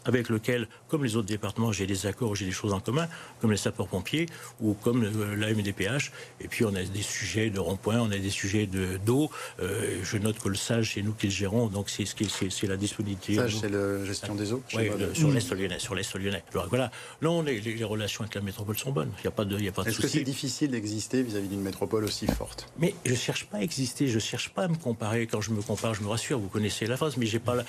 avec 0.06 0.30
lequel, 0.30 0.68
comme 0.88 1.04
les 1.04 1.16
autres 1.16 1.28
départements, 1.28 1.72
j'ai 1.72 1.86
des 1.86 2.06
accords, 2.06 2.36
j'ai 2.36 2.46
des 2.46 2.52
choses 2.52 2.74
en 2.74 2.80
commun, 2.80 3.08
comme 3.40 3.52
les 3.52 3.58
sapeurs-pompiers 3.58 4.28
ou 4.60 4.74
comme 4.74 5.04
la 5.36 5.54
MDPH. 5.54 6.12
Et 6.40 6.48
puis 6.48 6.66
on 6.66 6.76
a 6.76 6.84
des 6.84 7.02
sujets 7.02 7.50
de 7.50 7.60
rond-point, 7.60 8.00
on 8.00 8.12
a 8.12 8.18
des 8.18 8.30
sujets 8.30 8.68
d'eau. 9.06 9.30
Euh, 9.60 10.00
je 10.04 10.18
note 10.18 10.40
que 10.40 10.50
le 10.50 10.56
SAGE, 10.56 10.94
c'est 10.96 11.02
nous 11.02 11.14
qui 11.14 11.28
le 11.28 11.32
gérons, 11.32 11.68
donc 11.68 11.90
c'est 11.90 12.06
c'est 12.06 12.68
la 12.68 12.78
disponibilité. 12.78 13.36
SAGE, 13.36 13.58
c'est 13.62 13.70
la 13.70 14.06
gestion 14.06 14.36
des 14.36 14.54
eaux 14.54 14.64
Oui, 14.76 14.90
sur 15.14 15.32
l'Est 15.32 15.52
lyonnais. 15.54 15.80
Sur 15.80 15.96
l'Est 15.96 16.16
lyonnais. 16.16 16.44
Alors 16.54 16.68
voilà, 16.70 16.92
là, 17.22 17.42
les, 17.46 17.62
les, 17.62 17.84
relations 17.84 18.22
avec 18.22 18.36
la 18.36 18.42
métropole 18.42 18.78
sont 18.78 18.92
bonnes. 18.92 19.12
Il 19.20 19.22
n'y 19.22 19.28
a 19.28 19.32
pas 19.32 19.46
de, 19.46 19.60
y 19.60 19.68
a 19.68 19.72
pas 19.72 19.84
de 19.84 19.90
Est-ce 19.90 20.02
que 20.02 20.08
c'est 20.08 20.24
difficile 20.24 20.72
d'exister 20.72 21.24
vis-à-vis 21.24 21.48
d'une 21.48 21.62
métropole 21.62 22.04
aussi 22.04 22.28
forte? 22.28 22.68
Mais 22.80 22.94
je 23.06 23.12
ne 23.12 23.16
cherche 23.16 23.46
pas 23.46 23.58
à 23.58 23.62
exister, 23.62 24.08
je 24.08 24.16
ne 24.16 24.20
cherche 24.20 24.50
pas 24.50 24.64
à 24.64 24.68
me 24.68 24.76
comparer. 24.76 25.28
Quand 25.28 25.42
je 25.42 25.52
me 25.52 25.62
compare, 25.62 25.94
je 25.94 26.02
me 26.02 26.08
rassure, 26.08 26.40
vous 26.40 26.48
connaissez 26.50 26.86
la 26.86 26.98
phrase, 26.98 27.18
mais 27.18 27.26
j'ai 27.26 27.40
pas. 27.40 27.56
La... 27.56 27.66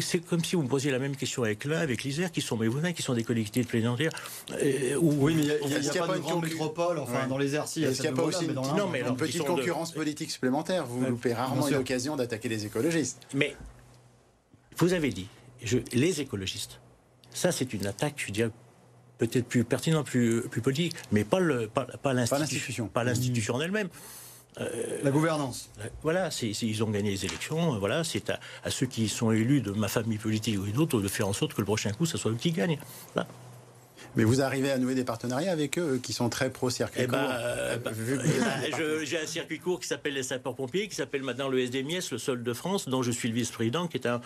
C'est 0.00 0.20
comme 0.20 0.44
si 0.44 0.56
vous 0.56 0.62
me 0.62 0.68
posiez 0.68 0.90
la 0.90 0.98
même 0.98 1.16
question 1.16 1.42
avec 1.42 1.64
l'un, 1.64 1.75
avec 1.78 2.02
l'Isère, 2.02 2.30
qui 2.30 2.40
sont 2.40 2.56
mes 2.56 2.68
voisins, 2.68 2.92
qui 2.92 3.02
sont 3.02 3.14
des 3.14 3.24
collectivités 3.24 3.66
plénières. 3.66 4.10
Euh, 4.50 4.96
oui, 5.00 5.34
mais 5.36 5.42
il 5.42 5.80
n'y 5.80 5.88
a, 5.88 6.06
pas, 6.06 6.16
de 6.16 6.20
grande 6.20 6.44
métropole, 6.44 6.98
enfin, 6.98 7.26
dans 7.26 7.38
les 7.38 7.54
airs, 7.54 7.66
il 7.76 7.88
n'y 7.88 8.06
a, 8.06 8.12
pas 8.12 8.22
aussi 8.22 8.46
non, 8.48 8.88
mais 8.90 9.02
une 9.02 9.16
petite 9.16 9.44
concurrence 9.44 9.92
politique 9.92 10.30
supplémentaire 10.30 10.86
Vous 10.86 11.04
loupez 11.04 11.34
rarement 11.34 11.68
l'occasion 11.68 12.16
d'attaquer 12.16 12.48
les 12.48 12.66
écologistes. 12.66 13.20
Mais 13.34 13.54
vous 14.76 14.92
avez 14.92 15.10
dit, 15.10 15.28
je, 15.62 15.78
les 15.92 16.20
écologistes, 16.20 16.80
ça 17.30 17.52
c'est 17.52 17.72
une 17.72 17.86
attaque, 17.86 18.14
je 18.26 18.32
dirais, 18.32 18.50
peut-être 19.18 19.46
plus 19.46 19.64
pertinente, 19.64 20.06
plus, 20.06 20.42
plus 20.42 20.60
politique, 20.60 20.94
mais 21.12 21.24
pas, 21.24 21.40
le, 21.40 21.68
pas, 21.68 21.84
pas 21.84 22.12
l'institution, 22.12 22.88
pas 22.88 23.04
l'institution 23.04 23.54
en 23.54 23.60
elle-même. 23.60 23.88
Euh, 24.58 24.98
la 25.02 25.10
gouvernance. 25.10 25.68
Voilà, 26.02 26.30
ils 26.40 26.84
ont 26.84 26.90
gagné 26.90 27.10
les 27.10 27.24
élections. 27.26 27.78
Voilà, 27.78 28.04
c'est 28.04 28.30
à, 28.30 28.70
ceux 28.70 28.86
qui 28.86 29.08
sont 29.08 29.30
élus 29.30 29.60
de 29.60 29.70
ma 29.72 29.88
famille 29.88 30.18
politique 30.18 30.58
ou 30.58 30.64
une 30.64 30.78
autre 30.78 31.00
de 31.00 31.08
faire 31.08 31.28
en 31.28 31.34
sorte 31.34 31.52
que 31.52 31.60
le 31.60 31.66
prochain 31.66 31.92
coup, 31.92 32.06
ce 32.06 32.16
soit 32.16 32.30
eux 32.30 32.36
qui 32.36 32.52
gagnent. 32.52 32.78
Mais 34.16 34.24
vous 34.24 34.40
arrivez 34.40 34.70
à 34.70 34.78
nouer 34.78 34.94
des 34.94 35.04
partenariats 35.04 35.52
avec 35.52 35.78
eux 35.78 36.00
qui 36.02 36.14
sont 36.14 36.30
très 36.30 36.48
pro-circuit 36.48 37.02
eh 37.04 37.06
court 37.06 37.18
euh, 37.20 37.76
bah, 37.76 37.90
J'ai 39.04 39.20
un 39.20 39.26
circuit 39.26 39.58
court 39.58 39.78
qui 39.78 39.86
s'appelle 39.86 40.14
les 40.14 40.22
sapeurs-pompiers, 40.22 40.88
qui 40.88 40.94
s'appelle 40.94 41.22
maintenant 41.22 41.48
le 41.48 41.60
SDMIS, 41.60 42.08
le 42.12 42.18
Sol 42.18 42.42
de 42.42 42.52
France, 42.54 42.88
dont 42.88 43.02
je 43.02 43.10
suis 43.10 43.28
le 43.28 43.34
vice-président, 43.34 43.88
qui 43.88 43.98
est 43.98 44.06
un 44.06 44.22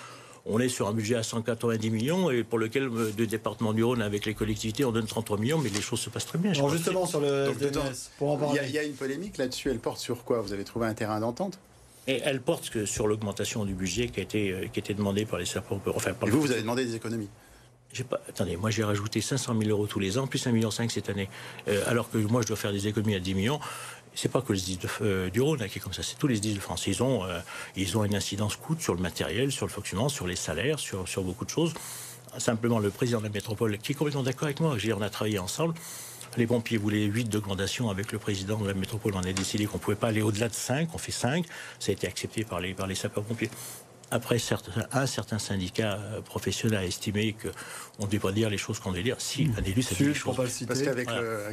on 0.46 0.59
est 0.59 0.68
sur 0.68 0.88
un 0.88 0.92
budget 0.92 1.16
à 1.16 1.22
190 1.22 1.90
millions 1.90 2.31
et 2.31 2.44
pour 2.44 2.59
lequel 2.59 2.85
le 2.85 3.12
euh, 3.18 3.26
département 3.26 3.72
du 3.72 3.85
Rhône 3.85 4.03
avec 4.03 4.26
les 4.26 4.35
collectivités 4.35 4.85
on 4.85 4.92
donne 4.92 5.07
33 5.07 5.38
millions, 5.38 5.59
mais 5.59 5.70
les 5.70 5.81
choses 5.81 6.00
se 6.00 6.11
passent 6.11 6.26
très 6.26 6.38
bien. 6.38 6.53
Alors 6.53 6.70
justement 6.70 7.07
sur 7.07 7.20
le 7.20 7.50
il 8.55 8.70
y, 8.70 8.79
a 8.79 8.83
une 8.83 8.94
polémique 8.94 9.38
là-dessus. 9.38 9.70
Elle 9.70 9.79
porte 9.79 9.98
sur 9.98 10.24
quoi? 10.24 10.40
Vous 10.40 10.53
avez 10.53 10.64
trouvé 10.64 10.87
un 10.87 10.94
terrain 10.94 11.20
d'entente? 11.20 11.59
Et 12.07 12.20
elle 12.24 12.40
porte 12.40 12.70
que 12.70 12.87
sur 12.87 13.07
l'augmentation 13.07 13.64
du 13.64 13.74
budget 13.74 14.09
qui 14.09 14.20
a 14.20 14.22
été, 14.22 14.50
euh, 14.50 14.66
qui 14.72 14.79
a 14.79 14.83
été 14.83 14.94
demandé 14.94 15.26
par 15.26 15.38
les 15.38 15.44
sapeurs. 15.44 15.79
Enfin, 15.94 16.11
et 16.11 16.31
vous, 16.31 16.40
vous 16.40 16.50
avez 16.50 16.62
demandé 16.62 16.85
des 16.85 16.94
économies? 16.94 17.29
Pas, 18.09 18.20
attendez, 18.29 18.57
moi 18.57 18.70
j'ai 18.70 18.85
rajouté 18.85 19.20
500 19.20 19.59
000 19.59 19.70
euros 19.70 19.87
tous 19.88 19.98
les 19.98 20.16
ans, 20.16 20.29
plus 20.29 20.46
1,5 20.46 20.53
million 20.53 20.70
cette 20.70 21.11
année. 21.11 21.29
Euh, 21.66 21.83
alors 21.87 22.09
que 22.09 22.18
moi 22.18 22.40
je 22.42 22.46
dois 22.46 22.57
faire 22.57 22.72
des 22.72 22.87
économies 22.87 23.16
à 23.16 23.20
10 23.20 23.35
millions 23.35 23.61
c'est 24.20 24.28
pas 24.28 24.42
que 24.42 24.52
les 24.52 24.61
10 24.61 24.78
du 25.33 25.40
Rhône 25.40 25.66
qui 25.68 25.78
est 25.78 25.80
comme 25.80 25.94
ça, 25.94 26.02
c'est 26.02 26.18
tous 26.18 26.26
les 26.26 26.38
10 26.38 26.54
de 26.54 26.61
France. 26.61 26.87
Ils 26.87 27.02
ont, 27.02 27.24
euh, 27.24 27.40
ils 27.74 27.96
ont 27.96 28.04
une 28.04 28.14
incidence 28.14 28.56
coût 28.56 28.76
sur 28.78 28.94
le 28.94 29.00
matériel, 29.00 29.50
sur 29.50 29.66
le 29.66 29.72
fonctionnement, 29.72 30.11
sur 30.11 30.26
les 30.26 30.37
salaires, 30.37 30.78
sur, 30.78 31.09
sur 31.09 31.22
beaucoup 31.22 31.46
de 31.46 31.50
choses. 31.50 31.72
Simplement, 32.37 32.78
le 32.78 32.90
président 32.90 33.18
de 33.18 33.24
la 33.24 33.30
métropole, 33.30 33.78
qui 33.78 33.92
est 33.92 33.94
complètement 33.94 34.22
d'accord 34.22 34.44
avec 34.44 34.61
moi, 34.61 34.76
on 34.96 35.02
a 35.02 35.11
travaillé 35.11 35.38
ensemble. 35.38 35.74
Les 36.37 36.46
pompiers 36.46 36.76
voulaient 36.76 37.06
8 37.06 37.24
d'augmentation 37.24 37.90
avec 37.90 38.12
le 38.12 38.18
président 38.18 38.59
de 38.59 38.68
la 38.68 38.74
métropole. 38.74 39.14
On 39.16 39.20
a 39.20 39.33
décidé 39.33 39.64
qu'on 39.64 39.78
ne 39.78 39.83
pouvait 39.83 39.96
pas 39.96 40.09
aller 40.09 40.22
au-delà 40.22 40.48
de 40.48 40.54
5. 40.54 40.90
On 40.94 40.98
fait 40.98 41.12
5. 41.12 41.44
Ça 41.78 41.90
a 41.90 41.92
été 41.92 42.06
accepté 42.06 42.44
par 42.44 42.61
les, 42.61 42.74
par 42.74 42.87
les 42.87 42.94
sapeurs-pompiers. 42.94 43.50
Après, 44.10 44.38
un 44.92 45.06
certain 45.06 45.38
syndicat 45.38 45.94
euh, 45.94 46.20
professionnel 46.20 46.78
a 46.80 46.84
estimé 46.84 47.34
qu'on 47.34 48.04
ne 48.04 48.06
devait 48.06 48.18
pas 48.18 48.32
dire 48.32 48.50
les 48.50 48.58
choses 48.58 48.80
qu'on 48.80 48.90
devait 48.90 49.04
dire. 49.04 49.16
Si, 49.18 49.48
un 49.56 49.62
élu, 49.62 49.82
ça 49.82 49.94
dit 49.94 50.04
les 50.04 50.14
choses. 50.14 50.36
Parce 50.36 50.82
qu'avec 50.82 51.08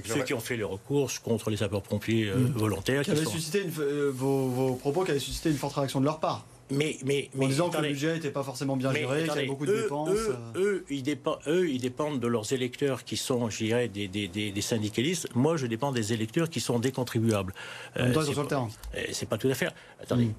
Ceux 0.05 0.23
qui 0.23 0.33
ont 0.33 0.39
fait 0.39 0.57
les 0.57 0.63
recours 0.63 1.11
contre 1.23 1.51
les 1.51 1.57
sapeurs-pompiers 1.57 2.29
euh, 2.29 2.37
mm. 2.37 2.51
volontaires. 2.53 3.03
Qui, 3.03 3.15
suscité 3.25 3.63
euh, 3.79 4.11
vos, 4.13 4.73
propos 4.75 5.03
qui 5.03 5.11
avaient 5.11 5.19
suscité 5.19 5.49
une 5.51 5.57
forte 5.57 5.75
réaction 5.75 5.99
de 5.99 6.05
leur 6.05 6.19
part. 6.19 6.45
Mais, 6.69 6.97
mais, 7.05 7.29
en 7.39 7.47
disant 7.47 7.69
que 7.69 7.77
le 7.77 7.87
budget 7.89 8.15
n'était 8.15 8.31
pas 8.31 8.43
forcément 8.43 8.75
bien 8.75 8.91
géré, 8.91 9.19
qu'il 9.19 9.27
y 9.27 9.31
avait 9.31 9.45
beaucoup 9.45 9.65
de 9.65 9.83
dépenses. 9.83 10.09
Eux, 10.55 10.83
ils 10.89 11.03
dépendent, 11.03 11.39
eux, 11.47 11.69
ils 11.69 11.79
dépendent 11.79 12.19
de 12.19 12.27
leurs 12.27 12.51
électeurs 12.51 13.05
qui 13.05 13.15
sont, 13.15 13.49
je 13.49 13.57
dirais, 13.63 13.87
des, 13.87 14.09
des, 14.09 14.27
des, 14.27 14.61
syndicalistes. 14.61 15.29
Moi, 15.33 15.55
je 15.55 15.65
dépends 15.65 15.93
des 15.93 16.11
électeurs 16.11 16.49
qui 16.49 16.59
sont 16.59 16.79
des 16.79 16.91
contribuables. 16.91 17.53
Le 17.95 18.47
terrain. 18.47 18.67
C'est 19.13 19.29
pas 19.29 19.37
tout 19.37 19.47
à 19.47 19.53
fait. 19.53 19.69
Attendez. 20.01 20.25
Mm. 20.25 20.33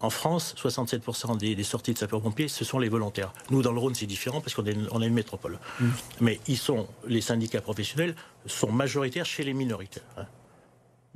En 0.00 0.10
France, 0.10 0.54
67% 0.58 1.38
des, 1.38 1.62
sorties 1.62 1.94
de 1.94 1.98
sapeurs-pompiers, 1.98 2.48
ce 2.48 2.64
sont 2.64 2.78
les 2.78 2.88
volontaires. 2.88 3.32
Nous, 3.50 3.62
dans 3.62 3.72
le 3.72 3.78
Rhône, 3.78 3.94
c'est 3.94 4.06
différent 4.06 4.40
parce 4.40 4.54
qu'on 4.54 4.66
est, 4.66 4.76
on 4.90 5.00
une 5.00 5.14
métropole. 5.14 5.58
Mm. 5.80 5.88
Mais 6.20 6.40
ils 6.46 6.58
sont, 6.58 6.86
les 7.06 7.22
syndicats 7.22 7.62
professionnels 7.62 8.14
sont 8.44 8.70
majoritaires 8.70 9.24
chez 9.24 9.42
les 9.42 9.54
minorités. 9.54 10.02
Hein. 10.18 10.26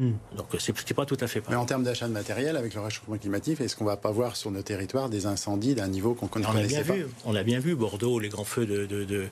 Hmm. 0.00 0.12
Donc 0.34 0.46
c'est 0.58 0.94
pas 0.94 1.04
tout 1.04 1.18
à 1.20 1.26
fait 1.26 1.42
pareil. 1.42 1.54
Mais 1.54 1.62
en 1.62 1.66
termes 1.66 1.84
d'achat 1.84 2.08
de 2.08 2.12
matériel, 2.14 2.56
avec 2.56 2.72
le 2.72 2.80
réchauffement 2.80 3.18
climatique, 3.18 3.60
est-ce 3.60 3.76
qu'on 3.76 3.84
va 3.84 3.98
pas 3.98 4.10
voir 4.10 4.34
sur 4.34 4.50
nos 4.50 4.62
territoires 4.62 5.10
des 5.10 5.26
incendies 5.26 5.74
d'un 5.74 5.88
niveau 5.88 6.14
qu'on 6.14 6.24
ne 6.24 6.30
connaissait 6.30 6.84
pas 6.84 6.94
On 7.26 7.34
a 7.34 7.42
bien 7.42 7.60
vu 7.60 7.74
Bordeaux, 7.74 8.18
les 8.18 8.30
grands 8.30 8.44
feux 8.44 8.64
de, 8.64 8.86
de, 8.86 9.04
de 9.04 9.28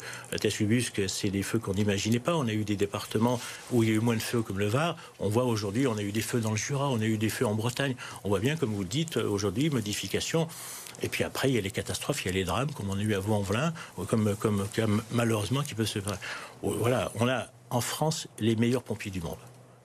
que 0.92 1.08
c'est 1.08 1.30
des 1.30 1.42
feux 1.42 1.58
qu'on 1.58 1.72
n'imaginait 1.72 2.18
pas. 2.18 2.36
On 2.36 2.46
a 2.46 2.52
eu 2.52 2.64
des 2.64 2.76
départements 2.76 3.40
où 3.72 3.82
il 3.82 3.88
y 3.88 3.92
a 3.92 3.94
eu 3.94 4.00
moins 4.00 4.14
de 4.14 4.20
feux 4.20 4.42
comme 4.42 4.58
le 4.58 4.66
Var. 4.66 4.94
On 5.20 5.30
voit 5.30 5.44
aujourd'hui, 5.44 5.86
on 5.86 5.96
a 5.96 6.02
eu 6.02 6.12
des 6.12 6.20
feux 6.20 6.40
dans 6.40 6.50
le 6.50 6.58
Jura, 6.58 6.90
on 6.90 7.00
a 7.00 7.04
eu 7.06 7.16
des 7.16 7.30
feux 7.30 7.46
en 7.46 7.54
Bretagne. 7.54 7.94
On 8.24 8.28
voit 8.28 8.40
bien, 8.40 8.56
comme 8.56 8.74
vous 8.74 8.82
le 8.82 8.88
dites, 8.88 9.16
aujourd'hui, 9.16 9.70
modification. 9.70 10.48
Et 11.00 11.08
puis 11.08 11.24
après, 11.24 11.48
il 11.48 11.54
y 11.54 11.58
a 11.58 11.62
les 11.62 11.70
catastrophes, 11.70 12.24
il 12.24 12.26
y 12.26 12.30
a 12.30 12.34
les 12.34 12.44
drames, 12.44 12.70
comme 12.72 12.90
on 12.90 12.98
a 12.98 13.02
eu 13.02 13.14
à 13.14 13.20
Vaux-en-Velin, 13.20 13.72
comme, 14.06 14.36
comme, 14.36 14.66
comme 14.76 15.02
malheureusement 15.12 15.62
qui 15.62 15.74
peut 15.74 15.86
se. 15.86 15.98
Voilà, 16.62 17.10
on 17.14 17.26
a 17.26 17.46
en 17.70 17.80
France 17.80 18.28
les 18.38 18.56
meilleurs 18.56 18.82
pompiers 18.82 19.10
du 19.10 19.22
monde. 19.22 19.38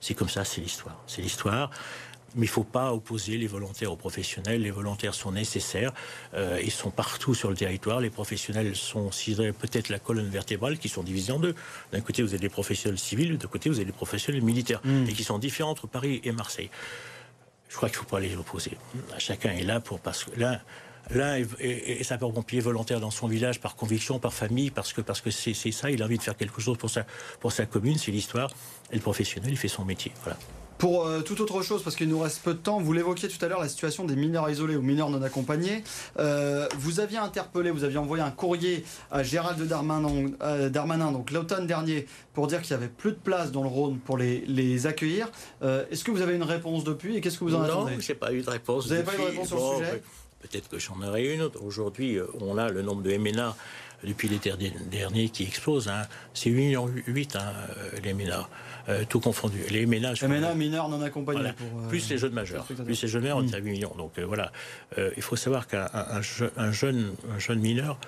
C'est 0.04 0.12
comme 0.12 0.28
ça, 0.28 0.44
c'est 0.44 0.60
l'histoire. 0.60 1.02
C'est 1.06 1.22
l'histoire. 1.22 1.70
Mais 2.34 2.44
il 2.44 2.50
ne 2.50 2.52
faut 2.52 2.62
pas 2.62 2.92
opposer 2.92 3.38
les 3.38 3.46
volontaires 3.46 3.90
aux 3.90 3.96
professionnels. 3.96 4.60
Les 4.60 4.70
volontaires 4.70 5.14
sont 5.14 5.32
nécessaires. 5.32 5.94
Euh, 6.34 6.60
ils 6.62 6.70
sont 6.70 6.90
partout 6.90 7.32
sur 7.32 7.48
le 7.48 7.56
territoire. 7.56 8.00
Les 8.00 8.10
professionnels 8.10 8.76
sont 8.76 9.08
peut-être 9.58 9.88
la 9.88 9.98
colonne 9.98 10.28
vertébrale 10.28 10.76
qui 10.76 10.90
sont 10.90 11.02
divisés 11.02 11.32
en 11.32 11.38
deux. 11.38 11.54
D'un 11.90 12.02
côté, 12.02 12.22
vous 12.22 12.34
avez 12.34 12.38
des 12.38 12.50
professionnels 12.50 12.98
civils, 12.98 13.38
d'un 13.38 13.48
côté, 13.48 13.70
vous 13.70 13.76
avez 13.76 13.86
des 13.86 13.92
professionnels 13.92 14.42
militaires, 14.42 14.82
hmm. 14.84 15.06
et 15.08 15.12
qui 15.14 15.24
sont 15.24 15.38
différents 15.38 15.70
entre 15.70 15.86
Paris 15.86 16.20
et 16.22 16.32
Marseille. 16.32 16.68
Je 17.70 17.76
crois 17.76 17.88
qu'il 17.88 17.96
ne 17.96 18.02
faut 18.02 18.10
pas 18.10 18.20
les 18.20 18.36
opposer. 18.36 18.76
Chacun 19.16 19.52
est 19.52 19.62
là 19.62 19.80
pour 19.80 20.00
parce 20.00 20.24
que 20.24 20.38
l'un 20.38 20.60
L'un 21.10 21.36
est, 21.36 22.02
sapeur-pompier 22.02 22.60
volontaire 22.60 23.00
dans 23.00 23.10
son 23.10 23.26
village 23.26 23.60
par 23.60 23.76
conviction, 23.76 24.18
par 24.18 24.32
famille, 24.32 24.70
parce 24.70 24.92
que 24.92 25.00
parce 25.00 25.20
que 25.20 25.30
c'est 25.30 25.54
ça, 25.54 25.90
il 25.90 26.02
a 26.02 26.06
envie 26.06 26.18
de 26.18 26.22
faire 26.22 26.36
quelque 26.36 26.60
chose 26.60 26.78
pour 26.78 26.90
sa, 26.90 27.04
pour 27.40 27.52
sa 27.52 27.66
commune, 27.66 27.98
c'est 27.98 28.12
l'histoire. 28.12 28.50
Et 28.90 28.96
le 28.96 29.02
professionnel, 29.02 29.50
il 29.50 29.58
fait 29.58 29.68
son 29.68 29.84
métier. 29.84 30.12
Voilà. 30.22 30.36
Pour 30.78 31.06
euh, 31.06 31.20
toute 31.20 31.40
autre 31.40 31.62
chose, 31.62 31.82
parce 31.82 31.94
qu'il 31.94 32.08
nous 32.08 32.18
reste 32.18 32.42
peu 32.42 32.52
de 32.52 32.58
temps, 32.58 32.80
vous 32.80 32.92
l'évoquiez 32.92 33.28
tout 33.28 33.42
à 33.44 33.48
l'heure, 33.48 33.60
la 33.60 33.68
situation 33.68 34.04
des 34.04 34.16
mineurs 34.16 34.50
isolés 34.50 34.76
ou 34.76 34.82
mineurs 34.82 35.08
non 35.08 35.22
accompagnés. 35.22 35.84
Euh, 36.18 36.68
vous 36.78 37.00
aviez 37.00 37.18
interpellé, 37.18 37.70
vous 37.70 37.84
aviez 37.84 37.98
envoyé 37.98 38.22
un 38.22 38.30
courrier 38.30 38.84
à 39.10 39.22
Gérald 39.22 39.62
Darmanin, 39.66 40.32
euh, 40.42 40.68
Darmanin 40.68 41.12
donc 41.12 41.30
l'automne 41.30 41.66
dernier, 41.66 42.06
pour 42.32 42.48
dire 42.48 42.60
qu'il 42.60 42.76
n'y 42.76 42.82
avait 42.82 42.92
plus 42.92 43.12
de 43.12 43.16
place 43.16 43.52
dans 43.52 43.62
le 43.62 43.68
Rhône 43.68 43.98
pour 43.98 44.18
les, 44.18 44.44
les 44.46 44.86
accueillir. 44.86 45.30
Est-ce 45.62 46.02
que 46.02 46.10
vous 46.10 46.20
avez 46.20 46.34
une 46.34 46.42
réponse 46.42 46.84
depuis 46.84 47.16
et 47.16 47.20
qu'est-ce 47.20 47.38
que 47.38 47.44
vous 47.44 47.54
en 47.54 47.62
attendez 47.62 47.92
Non, 47.92 48.00
je 48.00 48.12
n'ai 48.12 48.18
pas 48.18 48.32
eu 48.32 48.42
de 48.42 48.50
réponse. 48.50 48.84
Vous 48.84 48.90
n'avez 48.90 49.04
pas 49.04 49.14
eu 49.14 49.18
de 49.18 49.22
réponse 49.22 49.48
sur 49.48 49.56
le 49.56 49.84
sujet? 49.84 50.02
Peut-être 50.50 50.68
que 50.68 50.78
j'en 50.78 51.00
aurai 51.00 51.34
une 51.34 51.40
autre. 51.40 51.62
Aujourd'hui, 51.62 52.18
euh, 52.18 52.26
on 52.38 52.58
a 52.58 52.68
le 52.68 52.82
nombre 52.82 53.02
de 53.02 53.16
MNA 53.16 53.56
depuis 54.04 54.28
l'été 54.28 54.52
dernier 54.90 55.30
qui 55.30 55.44
explose. 55.44 55.88
Hein. 55.88 56.02
C'est 56.34 56.50
8 56.50 56.66
millions 56.66 56.86
8, 57.06 57.36
hein, 57.36 57.52
euh, 57.78 57.98
les 58.02 58.12
MNA, 58.12 58.48
euh, 58.90 59.04
tout 59.08 59.20
confondu. 59.20 59.64
Les 59.70 59.86
MNA, 59.86 60.12
MNA 60.22 60.54
mineurs 60.54 60.90
non 60.90 61.00
accompagnés. 61.00 61.52
plus 61.88 62.10
les 62.10 62.18
jeunes 62.18 62.34
majeurs. 62.34 62.66
Plus 62.66 63.00
les 63.02 63.08
jeunes 63.08 63.22
majeurs, 63.22 63.38
on 63.38 63.46
est 63.46 63.54
à 63.54 63.58
8 63.58 63.70
millions. 63.70 63.94
Donc 63.96 64.18
voilà, 64.18 64.52
il 64.98 65.22
faut 65.22 65.36
savoir 65.36 65.66
qu'un 65.66 66.20
jeune, 66.20 67.14
un 67.28 67.38
jeune 67.38 67.60
mineur, 67.60 67.98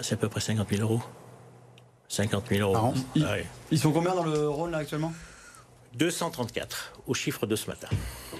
c'est 0.00 0.14
à 0.14 0.18
peu 0.18 0.28
près 0.28 0.40
50 0.40 0.68
000 0.70 0.82
euros. 0.82 1.02
50 2.06 2.44
000 2.48 2.70
euros. 2.70 2.94
Ils, 3.16 3.26
ils 3.72 3.78
sont 3.78 3.90
combien 3.90 4.14
dans 4.14 4.24
le 4.24 4.48
Rhône 4.48 4.70
là 4.70 4.78
actuellement? 4.78 5.12
234 5.98 6.92
au 7.06 7.14
chiffre 7.14 7.46
de 7.46 7.56
ce 7.56 7.68
matin. 7.68 7.88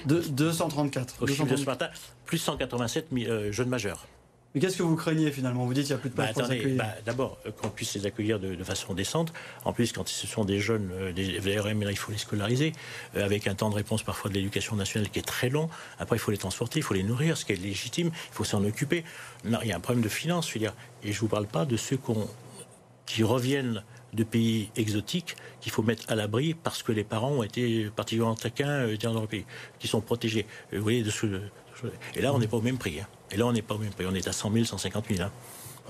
De, 0.06 0.20
234 0.20 1.22
Au 1.22 1.26
chiffre 1.26 1.46
de 1.46 1.56
ce 1.56 1.64
matin, 1.64 1.88
plus 2.24 2.38
187 2.38 3.08
euh, 3.12 3.52
jeunes 3.52 3.68
majeurs. 3.68 4.06
Mais 4.54 4.60
qu'est-ce 4.60 4.76
que 4.76 4.82
vous 4.82 4.96
craignez 4.96 5.30
finalement? 5.30 5.64
Vous 5.64 5.72
dites 5.72 5.86
qu'il 5.86 5.94
n'y 5.94 5.98
a 5.98 6.00
plus 6.00 6.10
de 6.10 6.14
place 6.14 6.34
bah, 6.34 6.42
pour 6.42 6.52
les 6.52 6.58
accueillir. 6.58 6.78
Bah, 6.78 6.94
D'abord, 7.06 7.38
euh, 7.46 7.50
qu'on 7.52 7.70
puisse 7.70 7.94
les 7.94 8.04
accueillir 8.04 8.38
de, 8.38 8.62
façon 8.64 8.92
décente. 8.92 9.32
En 9.64 9.72
plus, 9.72 9.92
quand 9.92 10.06
ce 10.08 10.26
sont 10.26 10.44
des 10.44 10.60
jeunes, 10.60 10.90
euh, 10.92 11.12
des 11.12 11.38
VRM, 11.38 11.82
il 11.88 11.96
faut 11.96 12.12
les 12.12 12.18
scolariser, 12.18 12.72
avec 13.14 13.46
un 13.46 13.54
temps 13.54 13.70
de 13.70 13.74
réponse 13.74 14.02
parfois 14.02 14.30
de 14.30 14.34
l'éducation 14.34 14.76
nationale 14.76 15.08
qui 15.10 15.18
est 15.18 15.26
très 15.26 15.48
long. 15.48 15.70
Après, 15.98 16.16
il 16.16 16.20
faut 16.20 16.30
les 16.30 16.38
transporter, 16.38 16.80
il 16.80 16.82
faut 16.82 16.94
les 16.94 17.02
nourrir, 17.02 17.36
ce 17.36 17.44
qui 17.44 17.52
est 17.52 17.56
légitime, 17.56 18.08
il 18.12 18.34
faut 18.34 18.44
s'en 18.44 18.62
occuper. 18.64 19.04
Non, 19.44 19.58
il 19.62 19.68
y 19.68 19.72
a 19.72 19.76
un 19.76 19.80
problème 19.80 20.04
de 20.04 20.10
finance, 20.10 20.48
je 20.48 20.54
veux 20.54 20.60
dire. 20.60 20.74
Et 21.02 21.12
je 21.12 21.16
ne 21.16 21.20
vous 21.20 21.28
parle 21.28 21.46
pas 21.46 21.64
de 21.64 21.76
ceux 21.76 21.98
qui 23.06 23.22
reviennent 23.22 23.82
de 24.12 24.24
pays 24.24 24.70
exotiques 24.76 25.36
qu'il 25.60 25.72
faut 25.72 25.82
mettre 25.82 26.10
à 26.10 26.14
l'abri 26.14 26.54
parce 26.54 26.82
que 26.82 26.92
les 26.92 27.04
parents 27.04 27.30
ont 27.30 27.42
été 27.42 27.90
particulièrement 27.96 28.34
taquins 28.34 28.86
dans 29.02 29.14
leur 29.14 29.26
pays, 29.26 29.46
qui 29.78 29.88
sont 29.88 30.00
protégés. 30.00 30.46
Vous 30.72 30.90
de 30.90 31.10
ce, 31.10 31.26
et 32.14 32.20
là, 32.20 32.32
on 32.32 32.38
n'est 32.38 32.46
pas 32.46 32.56
au 32.56 32.62
même 32.62 32.78
prix. 32.78 33.00
Hein. 33.00 33.06
Et 33.30 33.36
là, 33.36 33.46
on 33.46 33.52
n'est 33.52 33.62
pas 33.62 33.74
au 33.74 33.78
même 33.78 33.92
prix. 33.92 34.06
On 34.08 34.14
est 34.14 34.28
à 34.28 34.32
100 34.32 34.52
000, 34.52 34.64
150 34.64 35.06
000. 35.08 35.22
Hein. 35.22 35.30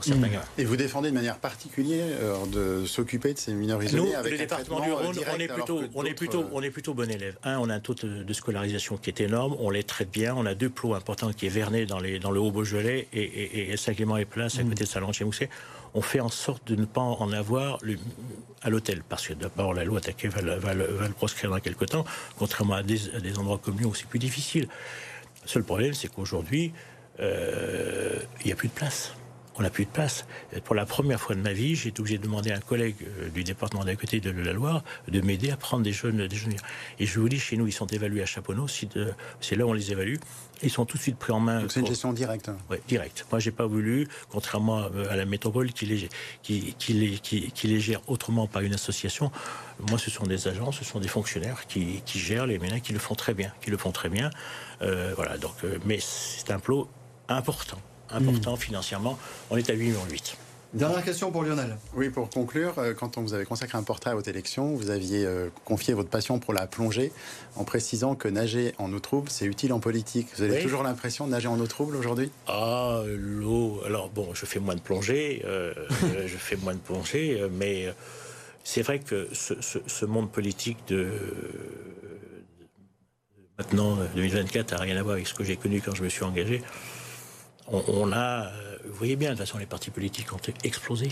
Mmh. 0.06 0.24
Et 0.58 0.64
vous 0.64 0.76
défendez 0.76 1.10
de 1.10 1.14
manière 1.14 1.38
particulière 1.38 2.06
euh, 2.20 2.46
de 2.46 2.86
s'occuper 2.86 3.34
de 3.34 3.38
ces 3.38 3.52
mineurs 3.52 3.82
isolés 3.82 4.02
Nous, 4.02 4.14
avec 4.16 4.32
le 4.32 4.38
département 4.38 4.80
du 4.80 4.90
Rhône, 4.90 5.16
on 5.32 5.38
est 5.38 5.48
plutôt, 5.48 5.82
on 5.94 6.04
est 6.04 6.14
plutôt, 6.14 6.44
on 6.52 6.62
est 6.62 6.70
plutôt 6.70 6.94
bon 6.94 7.10
élève. 7.10 7.36
Un, 7.44 7.58
on 7.58 7.68
a 7.70 7.74
un 7.74 7.80
taux 7.80 7.94
de 7.94 8.32
scolarisation 8.32 8.96
qui 8.96 9.10
est 9.10 9.20
énorme, 9.20 9.56
on 9.60 9.70
les 9.70 9.84
traite 9.84 10.10
bien, 10.10 10.34
on 10.36 10.46
a 10.46 10.54
deux 10.54 10.70
plots 10.70 10.94
importants 10.94 11.32
qui 11.32 11.46
est 11.46 11.50
Vernet 11.50 11.86
dans, 11.86 12.00
les, 12.00 12.18
dans 12.18 12.30
le 12.30 12.40
Haut-Beaujolais 12.40 13.06
et, 13.12 13.22
et, 13.22 13.72
et 13.72 13.76
Saint-Clément 13.76 14.16
et 14.16 14.24
Place 14.24 14.58
à 14.58 14.64
mmh. 14.64 14.68
côté 14.70 14.84
de 14.84 14.88
Salon 14.88 15.12
chez 15.12 15.24
Mousset. 15.24 15.48
On 15.94 16.02
fait 16.02 16.20
en 16.20 16.30
sorte 16.30 16.66
de 16.68 16.74
ne 16.74 16.86
pas 16.86 17.02
en 17.02 17.32
avoir 17.32 17.78
le, 17.82 17.96
à 18.62 18.70
l'hôtel, 18.70 19.02
parce 19.08 19.28
que 19.28 19.34
d'abord 19.34 19.74
la 19.74 19.84
loi 19.84 19.98
attaquée 19.98 20.28
va, 20.28 20.40
va, 20.40 20.56
va, 20.56 20.74
le 20.74 21.14
proscrire 21.14 21.50
dans 21.50 21.60
quelques 21.60 21.86
temps, 21.86 22.04
contrairement 22.38 22.74
à 22.74 22.82
des, 22.82 23.14
à 23.14 23.20
des 23.20 23.38
endroits 23.38 23.58
communaux 23.58 23.90
où 23.90 23.94
c'est 23.94 24.08
plus 24.08 24.18
difficile. 24.18 24.68
Le 25.42 25.48
seul 25.48 25.64
problème, 25.64 25.92
c'est 25.92 26.08
qu'aujourd'hui, 26.08 26.72
euh, 27.20 28.18
il 28.40 28.46
n'y 28.46 28.52
a 28.52 28.56
plus 28.56 28.68
de 28.68 28.72
place 28.72 29.12
on 29.62 29.64
n'a 29.64 29.70
plus 29.70 29.84
de 29.84 29.90
place. 29.90 30.26
pour 30.64 30.74
la 30.74 30.86
première 30.86 31.20
fois 31.20 31.36
de 31.36 31.40
ma 31.40 31.52
vie, 31.52 31.76
j'ai 31.76 31.90
été 31.90 32.00
obligé 32.00 32.18
de 32.18 32.24
demander 32.24 32.50
à 32.50 32.56
un 32.56 32.60
collègue 32.60 32.96
euh, 33.02 33.28
du 33.28 33.44
département 33.44 33.84
d'à 33.84 33.94
côté 33.94 34.18
de 34.18 34.30
la 34.32 34.52
Loire 34.52 34.82
de 35.06 35.20
m'aider 35.20 35.52
à 35.52 35.56
prendre 35.56 35.84
des 35.84 35.92
jeunes, 35.92 36.26
des 36.26 36.36
jeunes. 36.36 36.56
Et 36.98 37.06
je 37.06 37.20
vous 37.20 37.28
dis, 37.28 37.38
chez 37.38 37.56
nous, 37.56 37.68
ils 37.68 37.72
sont 37.72 37.86
évalués 37.86 38.22
à 38.22 38.26
Chaponneau. 38.26 38.66
C'est 38.66 39.56
là 39.56 39.64
où 39.64 39.70
on 39.70 39.72
les 39.72 39.92
évalue. 39.92 40.16
Ils 40.64 40.70
sont 40.70 40.84
tout 40.84 40.96
de 40.96 41.02
suite 41.02 41.16
pris 41.16 41.32
en 41.32 41.38
main. 41.38 41.64
c'est 41.68 41.78
une 41.78 41.86
gestion 41.86 42.12
directe. 42.12 42.50
Oui, 42.70 42.78
directe. 42.88 43.24
Moi, 43.30 43.38
j'ai 43.38 43.52
pas 43.52 43.66
voulu, 43.66 44.08
contrairement 44.30 44.88
à 45.08 45.14
la 45.14 45.26
métropole 45.26 45.72
qui 45.72 45.86
les, 45.86 46.08
qui, 46.42 46.74
qui, 46.76 46.92
les, 46.94 47.18
qui, 47.20 47.66
les 47.68 47.78
gère 47.78 48.00
autrement 48.08 48.48
par 48.48 48.62
une 48.62 48.74
association. 48.74 49.30
Moi, 49.90 49.98
ce 49.98 50.10
sont 50.10 50.24
des 50.24 50.48
agents, 50.48 50.72
ce 50.72 50.84
sont 50.84 50.98
des 50.98 51.08
fonctionnaires 51.08 51.66
qui, 51.68 52.02
gèrent 52.06 52.46
les 52.46 52.58
ménages, 52.58 52.82
qui 52.82 52.92
le 52.92 52.98
font 52.98 53.14
très 53.14 53.34
bien, 53.34 53.52
qui 53.60 53.70
le 53.70 53.76
font 53.76 53.92
très 53.92 54.08
bien. 54.08 54.30
Euh, 54.82 55.12
voilà. 55.14 55.38
Donc, 55.38 55.54
euh, 55.62 55.78
mais 55.84 55.98
c'est 56.00 56.50
un 56.50 56.58
plot 56.58 56.88
important 57.28 57.78
important 58.12 58.56
financièrement. 58.56 59.18
On 59.50 59.56
est 59.56 59.70
à 59.70 59.74
8,8 59.74 59.78
millions. 59.78 60.00
Dernière 60.74 61.04
question 61.04 61.30
pour 61.30 61.42
Lionel. 61.42 61.76
Oui, 61.94 62.08
pour 62.08 62.30
conclure, 62.30 62.78
euh, 62.78 62.94
quand 62.94 63.18
on 63.18 63.20
vous 63.20 63.34
avait 63.34 63.44
consacré 63.44 63.76
un 63.76 63.82
portrait 63.82 64.10
à 64.10 64.14
votre 64.14 64.28
élection, 64.28 64.74
vous 64.74 64.88
aviez 64.88 65.26
euh, 65.26 65.50
confié 65.66 65.92
votre 65.92 66.08
passion 66.08 66.38
pour 66.38 66.54
la 66.54 66.66
plongée 66.66 67.12
en 67.56 67.64
précisant 67.64 68.14
que 68.14 68.26
nager 68.26 68.72
en 68.78 68.90
eau 68.94 68.98
trouble, 68.98 69.28
c'est 69.28 69.44
utile 69.44 69.74
en 69.74 69.80
politique. 69.80 70.28
Vous 70.34 70.42
avez 70.42 70.62
toujours 70.62 70.82
l'impression 70.82 71.26
de 71.26 71.32
nager 71.32 71.48
en 71.48 71.60
eau 71.60 71.66
trouble 71.66 71.94
aujourd'hui? 71.94 72.30
Ah, 72.46 73.02
l'eau. 73.06 73.82
Alors 73.84 74.08
bon, 74.08 74.32
je 74.32 74.46
fais 74.46 74.60
moins 74.60 74.74
de 74.74 74.80
plongée, 74.80 75.42
euh, 75.44 75.74
je 76.26 76.36
fais 76.38 76.56
moins 76.56 76.74
de 76.74 76.80
plongée, 76.80 77.46
mais 77.52 77.92
c'est 78.64 78.82
vrai 78.82 78.98
que 78.98 79.28
ce, 79.32 79.52
ce, 79.60 80.06
monde 80.06 80.30
politique 80.32 80.78
de 80.88 81.10
maintenant 83.58 83.98
2024 84.14 84.72
n'a 84.72 84.78
rien 84.78 84.96
à 84.96 85.02
voir 85.02 85.14
avec 85.14 85.26
ce 85.26 85.34
que 85.34 85.44
j'ai 85.44 85.56
connu 85.56 85.82
quand 85.82 85.94
je 85.94 86.02
me 86.02 86.08
suis 86.08 86.24
engagé 86.24 86.62
on, 87.72 88.12
a, 88.12 88.46
euh, 88.46 88.76
vous 88.86 88.94
voyez 88.94 89.16
bien, 89.16 89.30
de 89.30 89.34
toute 89.34 89.46
façon, 89.46 89.58
les 89.58 89.66
partis 89.66 89.90
politiques 89.90 90.32
ont 90.32 90.40
explosé. 90.64 91.08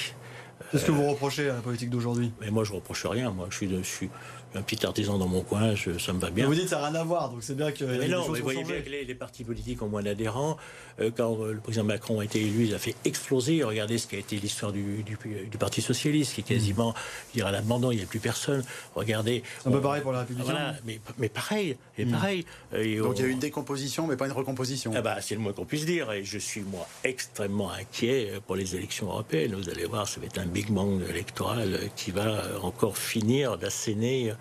Qu'est-ce 0.71 0.85
que 0.85 0.93
vous 0.93 1.09
reprochez 1.09 1.51
à 1.51 1.55
la 1.55 1.61
politique 1.61 1.91
d'aujourd'hui? 1.91 2.33
Mais 2.41 2.51
moi, 2.51 2.65
je 2.65 2.73
reproche 2.73 3.07
rien. 3.07 3.31
Moi, 3.31 3.47
je 3.51 3.57
suis, 3.57 3.69
je 3.69 3.83
suis, 3.83 4.11
un 4.55 4.63
petit 4.63 4.85
artisan 4.85 5.19
dans 5.19 5.29
mon 5.29 5.43
coin, 5.43 5.75
ça 5.77 6.13
me 6.13 6.19
va 6.19 6.31
bien. 6.31 6.47
vous 6.47 6.55
dites 6.55 6.69
ça 6.69 6.81
n'a 6.81 6.89
rien 6.89 7.01
à 7.01 7.05
voir, 7.05 7.31
donc 7.31 7.43
c'est 7.43 7.57
bien 7.57 7.71
que. 7.71 7.85
Mais 7.85 8.09
non, 8.09 8.23
vous 8.23 8.35
voyez 8.37 8.65
bien 8.65 8.81
que 8.81 8.91
les, 8.91 9.15
partis 9.15 9.45
politiques 9.45 9.83
ont 9.83 9.89
moins 9.89 10.03
d'adhérents. 10.03 10.57
Euh, 11.01 11.11
quand 11.17 11.41
euh, 11.41 11.53
le 11.53 11.61
président 11.61 11.85
Macron 11.85 12.21
a 12.21 12.25
été 12.25 12.41
élu, 12.41 12.67
il 12.67 12.75
a 12.75 12.79
fait 12.79 12.95
exploser. 13.05 13.63
Regardez 13.63 13.99
ce 13.99 14.07
qu'a 14.07 14.19
été 14.19 14.37
l'histoire 14.37 14.73
du, 14.73 15.03
du, 15.03 15.17
Parti 15.59 15.83
Socialiste, 15.83 16.35
qui 16.35 16.41
est 16.41 16.45
quasiment 16.45 16.95
mmh. 17.37 17.43
à 17.43 17.51
l'abandon, 17.53 17.91
il 17.91 17.99
n'y 17.99 18.03
a 18.03 18.07
plus 18.07 18.19
personne. 18.19 18.65
Regardez. 18.95 19.43
C'est 19.63 19.69
un 19.69 19.73
peu 19.73 19.81
pareil 19.81 20.03
pour 20.03 20.13
la 20.13 20.21
République. 20.21 20.45
Voilà, 20.45 20.75
mais, 20.85 21.01
mais 21.19 21.29
pareil, 21.29 21.77
et 21.97 22.05
mmh. 22.05 22.11
pareil. 22.11 22.45
Euh, 22.75 23.03
donc 23.03 23.19
il 23.19 23.23
y 23.23 23.25
a 23.25 23.29
eu 23.29 23.33
une 23.33 23.39
décomposition, 23.39 24.07
mais 24.07 24.17
pas 24.17 24.27
une 24.27 24.33
recomposition. 24.33 24.93
Ah 24.97 25.03
bah, 25.03 25.21
c'est 25.21 25.35
le 25.35 25.41
moins 25.41 25.53
qu'on 25.53 25.65
puisse 25.65 25.87
dire. 25.87 26.11
Et 26.13 26.25
je 26.25 26.39
suis, 26.39 26.63
moi, 26.63 26.89
extrêmement 27.05 27.71
inquiet 27.71 28.33
pour 28.47 28.57
les 28.57 28.75
élections 28.75 29.07
européennes. 29.07 29.55
Vous 29.55 29.71
allez 29.71 29.87
voir, 29.87 30.09
ça 30.09 30.21
va 30.21 30.27
être 30.27 30.39
un 30.39 30.47
big 30.47 30.71
bang 30.71 31.01
électoral 31.09 31.79
qui 31.95 32.11
va 32.11 32.43
encore 32.63 32.99
finir 32.99 33.59
d'asséner 33.59 34.33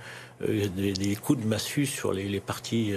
euh, 0.47 0.67
des, 0.67 1.15
coups 1.15 1.41
de 1.41 1.45
massue 1.45 1.85
sur 1.85 2.13
les, 2.13 2.39
partis. 2.39 2.93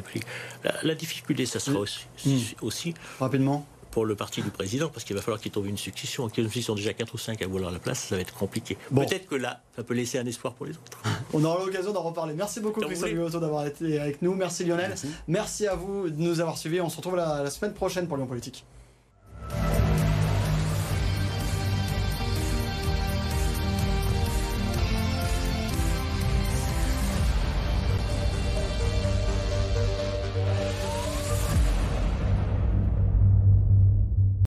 La, 0.65 0.75
la, 0.83 0.95
difficulté, 0.95 1.47
ça 1.47 1.61
sera 1.61 1.81
aussi, 1.81 2.07
hmm. 2.25 2.39
aussi 2.63 2.95
rapidement 3.19 3.67
pour 3.93 4.07
le 4.07 4.17
parti 4.17 4.43
du 4.43 4.51
président, 4.51 4.89
parce 4.89 5.05
qu'il 5.05 5.15
va 5.15 5.23
falloir 5.23 5.41
qu'il 5.41 5.53
trouve 5.53 5.69
une 5.69 5.77
succession. 5.77 6.29
Qu'ils 6.29 6.51
sont 6.63 6.75
déjà 6.75 6.95
4 6.95 7.15
ou 7.15 7.19
5 7.19 7.43
à 7.43 7.47
vouloir 7.47 7.71
la 7.71 7.79
place, 7.79 8.01
ça 8.01 8.17
va 8.17 8.23
être 8.23 8.35
compliqué. 8.35 8.77
Peut-être 8.93 9.27
que 9.27 9.35
là, 9.37 9.61
ça 9.77 9.85
peut 9.85 9.95
laisser 9.95 10.19
un 10.19 10.27
espoir 10.27 10.55
pour 10.55 10.67
les 10.67 10.73
autres. 10.73 10.99
On 11.33 11.45
aura 11.45 11.65
l'occasion 11.65 11.93
d'en 11.93 12.03
reparler. 12.03 12.35
Merci 12.35 12.61
beaucoup, 12.61 12.81
Christophe 12.81 13.11
Guillotot, 13.11 13.39
d'avoir 13.39 13.67
été 13.67 14.01
avec 14.01 14.23
nous. 14.23 14.35
Merci, 14.35 14.65
Lionel. 14.65 14.95
Merci. 15.29 15.67
à 15.67 15.75
vous 15.75 16.09
de 16.09 16.21
nous 16.21 16.41
avoir 16.41 16.59
suivis. 16.59 16.81
On 16.81 16.89
se 16.89 16.97
retrouve 16.97 17.17
la, 17.17 17.43
la 17.45 17.51
semaine 17.51 17.75
prochaine 17.75 18.09
pour 18.09 18.17
Lyon 18.17 18.27
Politique. 18.27 18.65